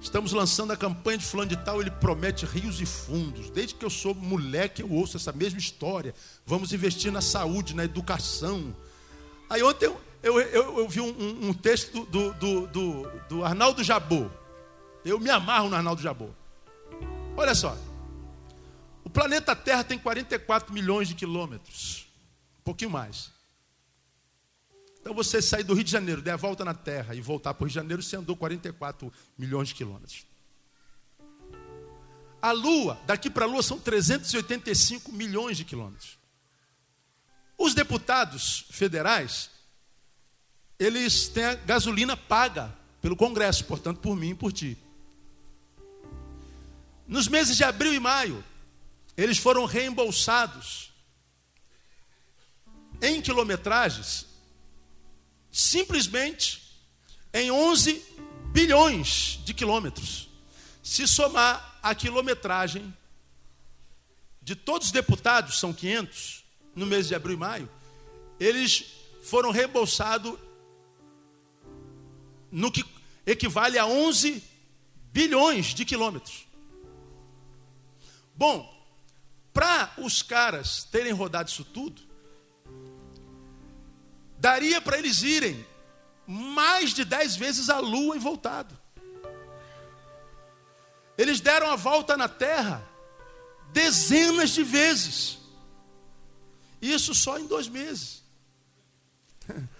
[0.00, 3.48] estamos lançando a campanha de fulano de tal, ele promete rios e fundos.
[3.50, 6.14] Desde que eu sou moleque, eu ouço essa mesma história.
[6.44, 8.76] Vamos investir na saúde, na educação.
[9.48, 13.82] Aí ontem eu, eu, eu, eu vi um, um, texto do, do, do, do Arnaldo
[13.82, 14.26] Jabô.
[15.04, 16.28] Eu me amarro no Arnaldo Jabô.
[17.36, 17.76] Olha só.
[19.02, 22.06] O planeta Terra tem 44 milhões de quilômetros.
[22.60, 23.30] Um pouquinho mais.
[25.00, 27.64] Então você sair do Rio de Janeiro, der a volta na Terra e voltar para
[27.64, 30.24] o Rio de Janeiro, você andou 44 milhões de quilômetros.
[32.40, 36.18] A Lua, daqui para a Lua, são 385 milhões de quilômetros.
[37.58, 39.50] Os deputados federais,
[40.78, 44.78] eles têm a gasolina paga pelo Congresso, portanto, por mim e por ti.
[47.06, 48.44] Nos meses de abril e maio,
[49.16, 50.92] eles foram reembolsados
[53.02, 54.26] em quilometragens,
[55.50, 56.62] simplesmente
[57.32, 58.02] em 11
[58.52, 60.28] bilhões de quilômetros.
[60.82, 62.94] Se somar a quilometragem
[64.40, 66.44] de todos os deputados, são 500,
[66.74, 67.70] no mês de abril e maio,
[68.38, 68.84] eles
[69.24, 70.38] foram reembolsados
[72.50, 72.84] no que
[73.26, 74.42] equivale a 11
[75.12, 76.43] bilhões de quilômetros.
[78.34, 78.72] Bom,
[79.52, 82.02] para os caras terem rodado isso tudo,
[84.38, 85.64] daria para eles irem
[86.26, 88.76] mais de dez vezes a lua e voltado.
[91.16, 92.84] Eles deram a volta na terra
[93.72, 95.38] dezenas de vezes.
[96.82, 98.22] Isso só em dois meses.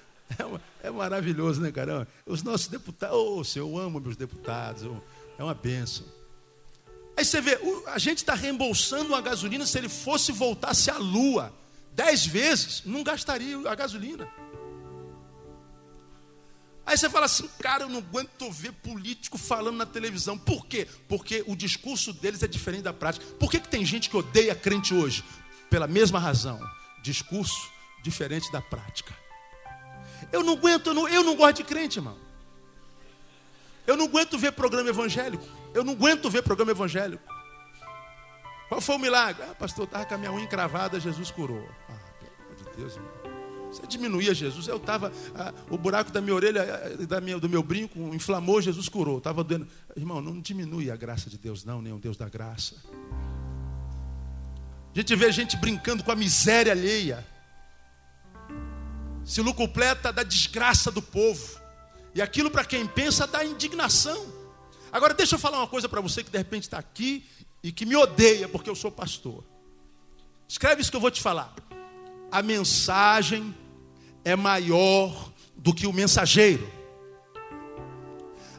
[0.83, 2.09] É, é maravilhoso, né, caramba?
[2.27, 4.83] Os nossos deputados, oh, eu amo meus deputados,
[5.39, 6.05] é uma benção.
[7.17, 11.55] Aí você vê, a gente está reembolsando a gasolina se ele fosse voltasse à lua
[11.95, 14.29] dez vezes, não gastaria a gasolina.
[16.87, 20.37] Aí você fala assim, cara, eu não aguento ver político falando na televisão.
[20.37, 20.87] Por quê?
[21.09, 23.25] Porque o discurso deles é diferente da prática.
[23.39, 25.25] Por que, que tem gente que odeia crente hoje?
[25.71, 26.61] Pela mesma razão.
[27.03, 27.71] Discurso
[28.03, 29.17] diferente da prática.
[30.31, 32.19] Eu não aguento, eu não, eu não gosto de crente, irmão.
[33.87, 35.47] Eu não aguento ver programa evangélico.
[35.75, 37.23] Eu não aguento ver programa evangélico.
[38.69, 39.43] Qual foi o milagre?
[39.43, 41.69] Ah, pastor, eu estava com a minha unha encravada, Jesus curou.
[41.89, 43.11] Ah, pelo amor de Deus, irmão.
[43.71, 44.69] Você diminuía Jesus.
[44.69, 48.63] Eu estava, ah, o buraco da minha orelha, ah, da minha, do meu brinco, inflamou,
[48.63, 49.19] Jesus curou.
[49.19, 49.67] Estava doendo.
[49.97, 52.77] Irmão, não diminui a graça de Deus, não, nem o Deus da graça.
[54.95, 57.27] A gente vê gente brincando com a miséria alheia.
[59.25, 61.61] Se lucupleta da desgraça do povo.
[62.15, 64.44] E aquilo para quem pensa dá indignação.
[64.95, 67.25] Agora deixa eu falar uma coisa para você que de repente está aqui
[67.65, 69.43] e que me odeia porque eu sou pastor.
[70.49, 71.53] Escreve isso que eu vou te falar.
[72.31, 73.53] A mensagem
[74.25, 76.71] é maior do que o mensageiro.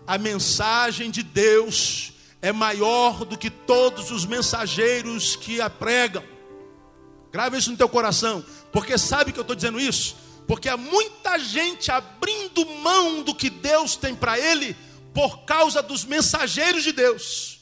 [0.05, 2.11] A mensagem de Deus
[2.41, 6.23] é maior do que todos os mensageiros que a pregam.
[7.31, 10.17] Grava isso no teu coração, porque sabe que eu estou dizendo isso?
[10.45, 14.75] Porque há muita gente abrindo mão do que Deus tem para ele
[15.15, 17.61] por causa dos mensageiros de Deus.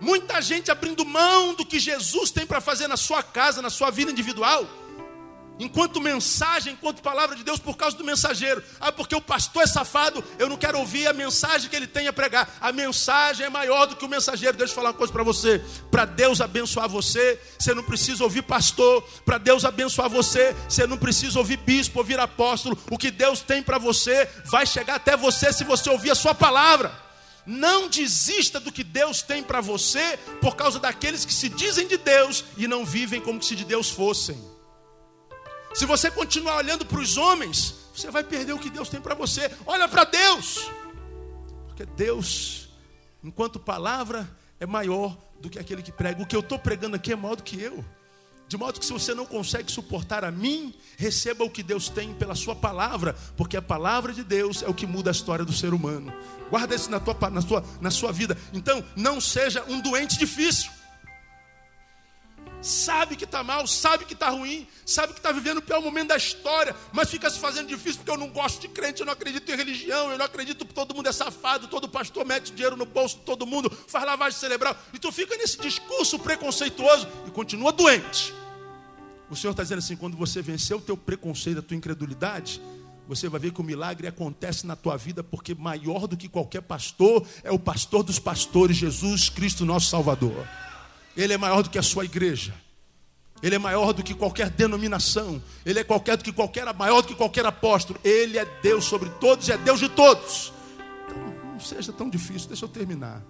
[0.00, 3.90] Muita gente abrindo mão do que Jesus tem para fazer na sua casa, na sua
[3.90, 4.68] vida individual
[5.58, 8.62] enquanto mensagem, enquanto palavra de Deus, por causa do mensageiro.
[8.80, 12.06] Ah, porque o pastor é safado, eu não quero ouvir a mensagem que ele tem
[12.08, 12.56] a pregar.
[12.60, 14.56] A mensagem é maior do que o mensageiro.
[14.56, 15.62] Deixa eu falar uma coisa para você.
[15.90, 19.02] Para Deus abençoar você, você não precisa ouvir pastor.
[19.24, 22.78] Para Deus abençoar você, você não precisa ouvir bispo, ouvir apóstolo.
[22.90, 26.34] O que Deus tem para você vai chegar até você se você ouvir a sua
[26.34, 27.08] palavra.
[27.46, 31.96] Não desista do que Deus tem para você por causa daqueles que se dizem de
[31.96, 34.38] Deus e não vivem como se de Deus fossem.
[35.74, 39.14] Se você continuar olhando para os homens, você vai perder o que Deus tem para
[39.14, 39.50] você.
[39.66, 40.70] Olha para Deus.
[41.66, 42.68] Porque Deus,
[43.22, 46.22] enquanto palavra, é maior do que aquele que prega.
[46.22, 47.84] O que eu estou pregando aqui é maior do que eu.
[48.48, 52.14] De modo que se você não consegue suportar a mim, receba o que Deus tem
[52.14, 55.52] pela sua palavra, porque a palavra de Deus é o que muda a história do
[55.52, 56.10] ser humano.
[56.48, 58.38] Guarda isso na, tua, na, sua, na sua vida.
[58.54, 60.70] Então, não seja um doente difícil
[62.60, 66.08] sabe que está mal, sabe que está ruim, sabe que está vivendo o pior momento
[66.08, 69.12] da história, mas fica se fazendo difícil porque eu não gosto de crente, eu não
[69.12, 72.76] acredito em religião, eu não acredito que todo mundo é safado, todo pastor mete dinheiro
[72.76, 77.30] no bolso de todo mundo, faz lavagem cerebral, e tu fica nesse discurso preconceituoso e
[77.30, 78.34] continua doente.
[79.30, 82.62] O Senhor está dizendo assim: quando você vencer o teu preconceito, a tua incredulidade,
[83.06, 86.62] você vai ver que o milagre acontece na tua vida, porque maior do que qualquer
[86.62, 90.46] pastor é o pastor dos pastores, Jesus Cristo, nosso Salvador.
[91.18, 92.54] Ele é maior do que a sua igreja.
[93.42, 95.42] Ele é maior do que qualquer denominação.
[95.66, 97.98] Ele é qualquer do que qualquer maior do que qualquer apóstolo.
[98.04, 100.52] Ele é Deus sobre todos é Deus de todos.
[101.04, 102.46] Então, não seja tão difícil.
[102.46, 103.20] Deixa eu terminar.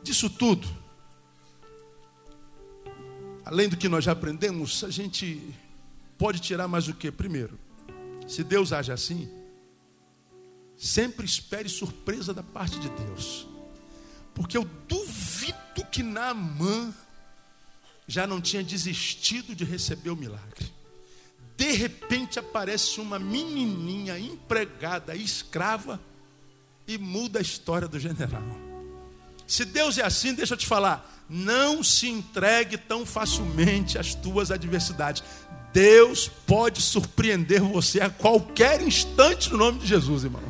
[0.00, 0.68] Disso tudo,
[3.44, 5.42] além do que nós já aprendemos, a gente
[6.16, 7.10] pode tirar mais o que?
[7.10, 7.58] Primeiro,
[8.28, 9.28] se Deus age assim,
[10.76, 13.55] sempre espere surpresa da parte de Deus.
[14.36, 16.94] Porque eu duvido que Naamã
[18.06, 20.72] já não tinha desistido de receber o milagre.
[21.56, 25.98] De repente aparece uma menininha empregada, escrava,
[26.86, 28.44] e muda a história do general.
[29.46, 34.50] Se Deus é assim, deixa eu te falar, não se entregue tão facilmente às tuas
[34.50, 35.22] adversidades.
[35.72, 40.42] Deus pode surpreender você a qualquer instante no nome de Jesus, irmão.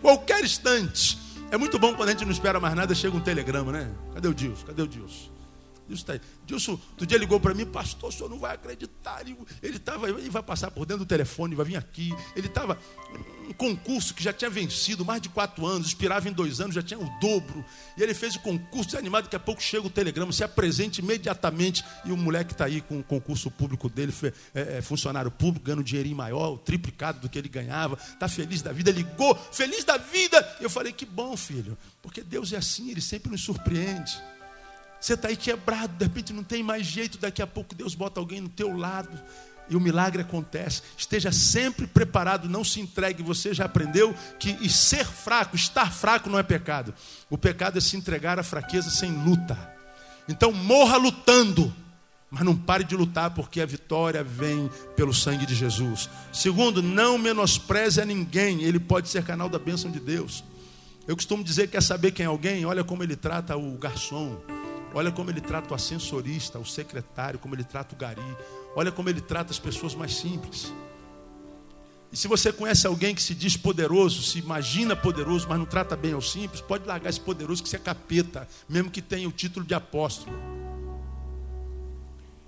[0.00, 1.18] Qualquer instante.
[1.52, 3.94] É muito bom quando a gente não espera mais nada, chega um telegrama, né?
[4.14, 4.64] Cadê o Dilson?
[4.64, 5.31] Cadê o Dilson?
[5.92, 6.20] Dilson está aí.
[6.46, 9.22] Dilson, outro dia ligou para mim, pastor, o senhor não vai acreditar.
[9.62, 12.14] Ele estava, ele vai passar por dentro do telefone, vai vir aqui.
[12.34, 12.78] Ele estava
[13.48, 16.82] um concurso que já tinha vencido mais de quatro anos, expirava em dois anos, já
[16.82, 17.64] tinha o dobro.
[17.96, 21.84] E ele fez o concurso animado, daqui a pouco chega o telegrama, se apresente imediatamente.
[22.04, 24.12] E o moleque está aí com o concurso público dele,
[24.54, 28.62] é, é, funcionário público, ganhando um dinheirinho maior, triplicado do que ele ganhava, está feliz
[28.62, 30.56] da vida, ligou, feliz da vida.
[30.60, 34.20] Eu falei, que bom, filho, porque Deus é assim, ele sempre nos surpreende.
[35.02, 38.20] Você está aí quebrado, de repente não tem mais jeito, daqui a pouco Deus bota
[38.20, 39.20] alguém no teu lado
[39.68, 40.80] e o milagre acontece.
[40.96, 43.20] Esteja sempre preparado, não se entregue.
[43.20, 46.94] Você já aprendeu que ser fraco, estar fraco não é pecado.
[47.28, 49.58] O pecado é se entregar à fraqueza sem luta.
[50.28, 51.74] Então morra lutando.
[52.30, 56.08] Mas não pare de lutar, porque a vitória vem pelo sangue de Jesus.
[56.32, 60.44] Segundo, não menospreze a ninguém, ele pode ser canal da bênção de Deus.
[61.08, 64.40] Eu costumo dizer que quer saber quem é alguém, olha como ele trata o garçom,
[64.94, 68.20] olha como ele trata o ascensorista, o secretário, como ele trata o gari,
[68.76, 70.72] olha como ele trata as pessoas mais simples.
[72.12, 75.96] E se você conhece alguém que se diz poderoso, se imagina poderoso, mas não trata
[75.96, 79.32] bem ao simples, pode largar esse poderoso que você é capeta, mesmo que tenha o
[79.32, 80.36] título de apóstolo.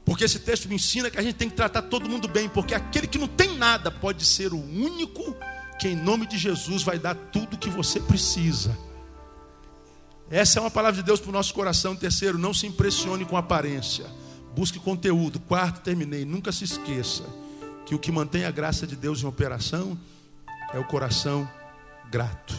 [0.05, 2.75] Porque esse texto me ensina que a gente tem que tratar todo mundo bem, porque
[2.75, 5.35] aquele que não tem nada pode ser o único
[5.79, 8.77] que, em nome de Jesus, vai dar tudo que você precisa.
[10.31, 11.95] Essa é uma palavra de Deus para o nosso coração.
[11.95, 14.07] Terceiro, não se impressione com aparência.
[14.55, 15.39] Busque conteúdo.
[15.41, 16.25] Quarto, terminei.
[16.25, 17.25] Nunca se esqueça
[17.85, 19.99] que o que mantém a graça de Deus em operação
[20.73, 21.49] é o coração
[22.11, 22.55] grato.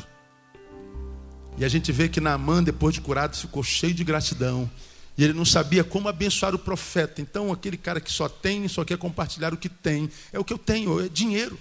[1.58, 4.70] E a gente vê que Naamã, depois de curado, ficou cheio de gratidão.
[5.18, 7.22] E ele não sabia como abençoar o profeta.
[7.22, 10.10] Então, aquele cara que só tem, só quer compartilhar o que tem.
[10.34, 11.58] É o que eu tenho, é dinheiro.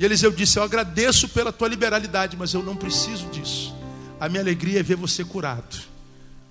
[0.00, 3.74] E Eliseu disse: Eu agradeço pela tua liberalidade, mas eu não preciso disso.
[4.18, 5.78] A minha alegria é ver você curado.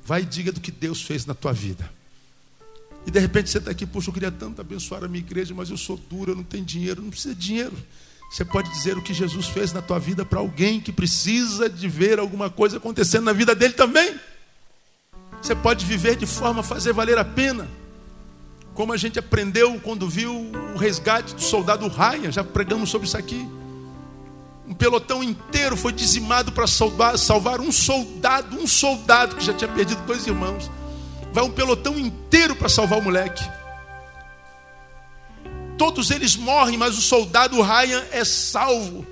[0.05, 1.91] Vai e diga do que Deus fez na tua vida.
[3.07, 5.71] E de repente você está aqui, poxa, eu queria tanto abençoar a minha igreja, mas
[5.71, 7.01] eu sou duro, eu não tenho dinheiro.
[7.01, 7.75] Não precisa de dinheiro.
[8.31, 11.87] Você pode dizer o que Jesus fez na tua vida para alguém que precisa de
[11.87, 14.15] ver alguma coisa acontecendo na vida dele também.
[15.41, 17.67] Você pode viver de forma a fazer valer a pena.
[18.79, 20.33] Como a gente aprendeu quando viu
[20.73, 23.45] o resgate do soldado Ryan, já pregamos sobre isso aqui.
[24.65, 29.69] Um pelotão inteiro foi dizimado para salvar, salvar um soldado, um soldado que já tinha
[29.69, 30.71] perdido dois irmãos.
[31.33, 33.43] Vai um pelotão inteiro para salvar o moleque.
[35.77, 39.05] Todos eles morrem, mas o soldado Ryan é salvo.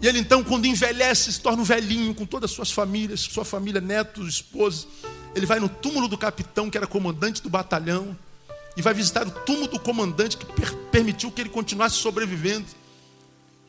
[0.00, 3.44] E ele então, quando envelhece, se torna um velhinho com todas as suas famílias, sua
[3.44, 4.86] família, netos, esposa.
[5.34, 8.16] Ele vai no túmulo do capitão, que era comandante do batalhão,
[8.76, 12.66] e vai visitar o túmulo do comandante que per permitiu que ele continuasse sobrevivendo.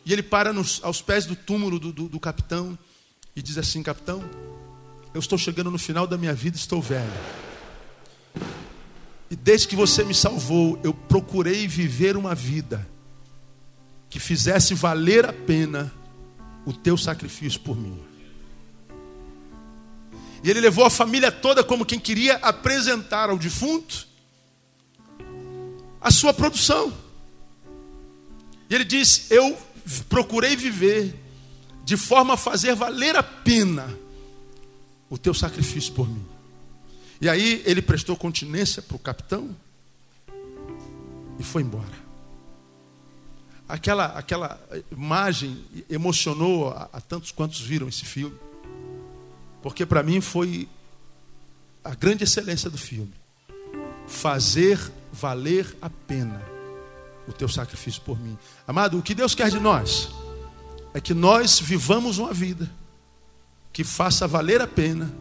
[0.05, 2.78] E ele para nos, aos pés do túmulo do, do, do capitão
[3.36, 4.23] e diz assim: Capitão,
[5.13, 7.11] eu estou chegando no final da minha vida, estou velho.
[9.30, 12.88] E desde que você me salvou, eu procurei viver uma vida
[14.09, 15.93] que fizesse valer a pena
[16.68, 17.97] o teu sacrifício por mim.
[20.43, 24.05] E ele levou a família toda como quem queria apresentar ao defunto
[26.01, 26.93] a sua produção.
[28.70, 29.57] E ele diz: Eu
[30.09, 31.15] procurei viver
[31.86, 33.97] de forma a fazer valer a pena
[35.09, 36.26] o teu sacrifício por mim.
[37.22, 39.55] E aí ele prestou continência para o capitão
[41.39, 42.06] e foi embora.
[43.68, 44.59] Aquela, aquela
[44.91, 48.38] imagem emocionou a, a tantos quantos viram esse filme.
[49.61, 50.70] Porque para mim foi
[51.84, 53.13] a grande excelência do filme.
[54.07, 54.80] Fazer
[55.11, 56.41] valer a pena
[57.28, 58.38] o teu sacrifício por mim.
[58.65, 60.09] Amado, o que Deus quer de nós
[60.93, 62.70] é que nós vivamos uma vida
[63.74, 65.13] que faça valer a pena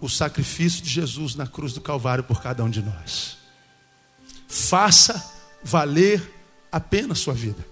[0.00, 3.36] o sacrifício de Jesus na cruz do Calvário por cada um de nós.
[4.48, 6.37] Faça valer
[6.70, 7.64] a pena a sua vida.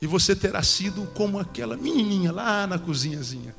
[0.00, 3.54] E você terá sido como aquela menininha lá na cozinhazinha.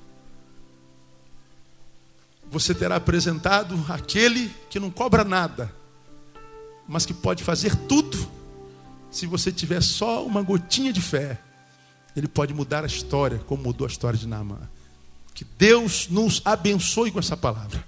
[2.51, 5.73] Você terá apresentado aquele que não cobra nada,
[6.87, 8.29] mas que pode fazer tudo.
[9.09, 11.39] Se você tiver só uma gotinha de fé,
[12.15, 14.59] ele pode mudar a história, como mudou a história de Naamã.
[15.33, 17.83] Que Deus nos abençoe com essa palavra.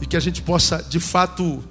[0.00, 1.62] E que a gente possa, de fato,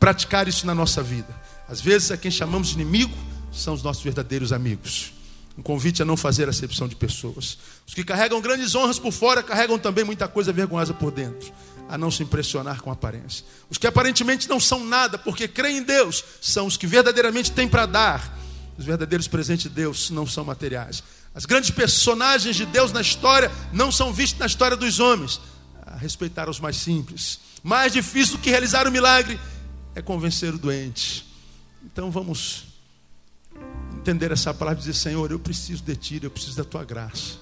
[0.00, 1.28] praticar isso na nossa vida.
[1.68, 5.12] Às vezes, a quem chamamos de inimigo são os nossos verdadeiros amigos.
[5.56, 7.58] Um convite a não fazer acepção de pessoas.
[7.86, 11.52] Os que carregam grandes honras por fora carregam também muita coisa vergonhosa por dentro.
[11.88, 13.44] A não se impressionar com a aparência.
[13.68, 17.68] Os que aparentemente não são nada porque creem em Deus são os que verdadeiramente têm
[17.68, 18.38] para dar.
[18.78, 21.02] Os verdadeiros presentes de Deus não são materiais.
[21.34, 25.38] As grandes personagens de Deus na história não são vistos na história dos homens.
[25.84, 27.40] A respeitar os mais simples.
[27.62, 29.38] Mais difícil do que realizar o milagre
[29.94, 31.26] é convencer o doente.
[31.84, 32.71] Então vamos
[34.02, 37.38] entender essa palavra e dizer: Senhor, eu preciso de ti, eu preciso da tua graça.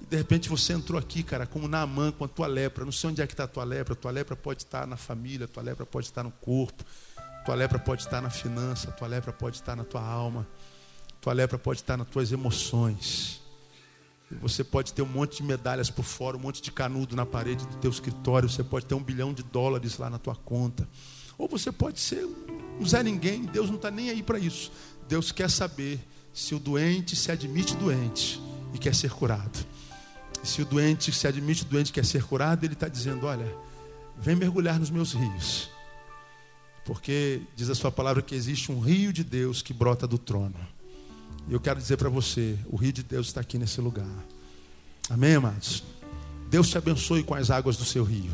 [0.00, 2.84] E de repente você entrou aqui, cara, como Naamã, com a tua lepra.
[2.84, 3.94] Não sei onde é que está a tua lepra.
[3.94, 6.84] A tua lepra pode estar na família, a tua lepra pode estar no corpo,
[7.16, 10.46] a tua lepra pode estar na finança, a tua lepra pode estar na tua alma.
[11.20, 13.40] Tua lepra pode estar nas tuas emoções.
[14.30, 17.24] E você pode ter um monte de medalhas por fora, um monte de canudo na
[17.24, 18.48] parede do teu escritório.
[18.48, 20.88] Você pode ter um bilhão de dólares lá na tua conta.
[21.36, 22.24] Ou você pode ser
[22.80, 23.44] um Zé Ninguém.
[23.44, 24.70] Deus não está nem aí para isso.
[25.08, 25.98] Deus quer saber
[26.32, 28.40] se o doente se admite doente
[28.74, 29.66] e quer ser curado.
[30.42, 33.52] E se o doente se admite doente e quer ser curado, ele está dizendo: Olha,
[34.20, 35.70] Vem mergulhar nos meus rios.
[36.84, 40.54] Porque diz a sua palavra que existe um rio de Deus que brota do trono.
[41.48, 44.08] E eu quero dizer para você: o rio de Deus está aqui nesse lugar.
[45.08, 45.84] Amém, amados?
[46.50, 48.30] Deus te abençoe com as águas do seu rio.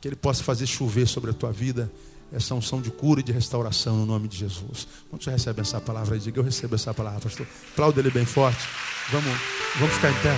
[0.00, 1.90] Que Ele possa fazer chover sobre a tua vida
[2.32, 4.88] essa unção de cura e de restauração no nome de Jesus.
[5.10, 7.46] Quando você recebe essa palavra, diga: Eu recebo essa palavra, pastor.
[7.72, 8.66] Aplauda ele bem forte.
[9.10, 9.30] Vamos,
[9.78, 10.36] vamos ficar em pé.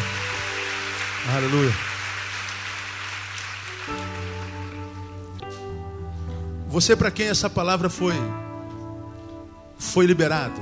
[1.37, 1.73] Aleluia.
[6.69, 8.15] Você para quem essa palavra foi
[9.79, 10.61] foi liberado.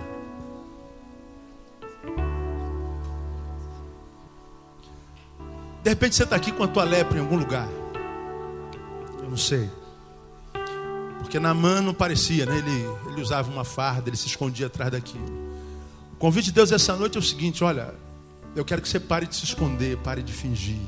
[5.83, 7.67] De repente você está aqui com a tua lepra em algum lugar.
[9.23, 9.69] Eu não sei.
[11.23, 12.59] Porque Naamã não parecia, né?
[12.59, 15.25] ele, ele usava uma farda, ele se escondia atrás daquilo.
[16.13, 17.95] O convite de Deus essa noite é o seguinte: olha,
[18.55, 20.81] eu quero que você pare de se esconder, pare de fingir.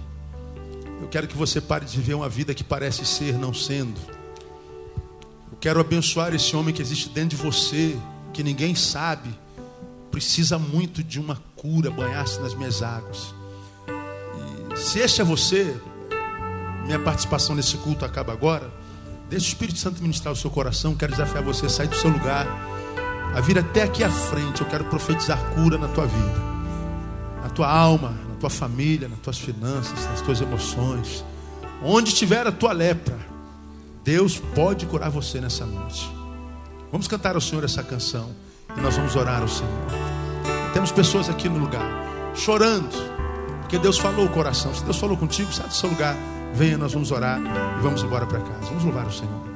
[1.01, 3.99] Eu quero que você pare de viver uma vida que parece ser, não sendo.
[5.51, 7.97] Eu quero abençoar esse homem que existe dentro de você,
[8.33, 9.31] que ninguém sabe,
[10.11, 13.35] precisa muito de uma cura, banhar-se nas minhas águas.
[14.73, 15.77] E se este é você,
[16.85, 18.84] minha participação nesse culto acaba agora.
[19.29, 20.95] Deixe o Espírito Santo ministrar o seu coração.
[20.95, 22.47] Quero desafiar você a sair do seu lugar,
[23.35, 24.61] a vir até aqui à frente.
[24.61, 26.43] Eu quero profetizar cura na tua vida,
[27.43, 31.25] na tua alma, na tua família, nas tuas finanças, nas tuas emoções.
[31.83, 33.17] Onde estiver a tua lepra,
[34.05, 36.11] Deus pode curar você nessa noite.
[36.93, 38.31] Vamos cantar ao Senhor essa canção
[38.77, 39.73] e nós vamos orar ao Senhor.
[40.73, 42.05] Temos pessoas aqui no lugar
[42.35, 42.91] chorando,
[43.61, 44.75] porque Deus falou o coração.
[44.75, 46.17] Se Deus falou contigo, sai do seu lugar.
[46.55, 48.67] Venha, nós vamos orar e vamos embora para casa.
[48.67, 49.54] Vamos louvar o Senhor.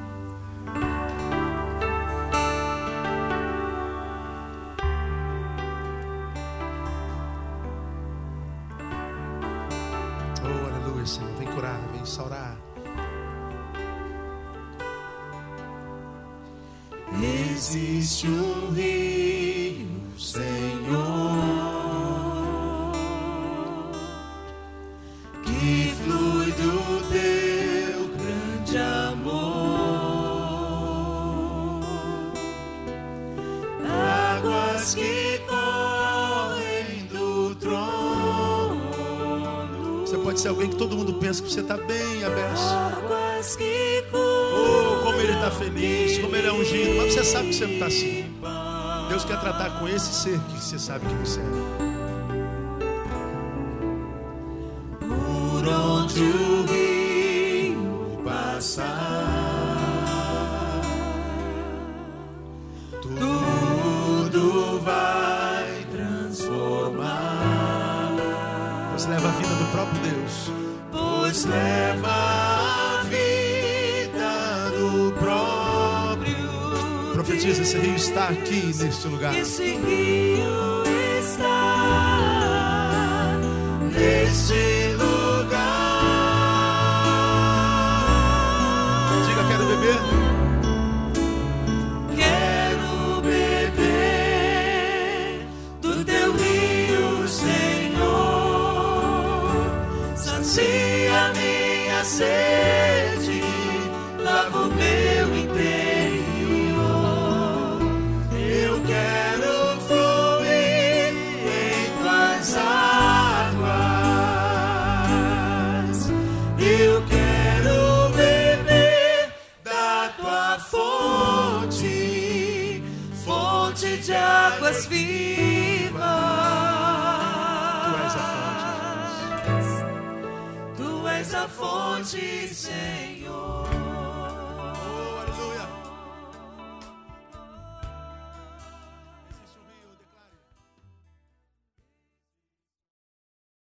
[40.39, 42.59] Pode ser alguém que todo mundo pensa que você está bem, aberto.
[44.13, 46.95] Oh, como ele está feliz, como ele é ungido.
[46.97, 48.25] Mas você sabe que você não está assim.
[49.09, 51.89] Deus quer tratar com esse ser que você sabe que você é.
[78.09, 79.33] Está aqui neste lugar.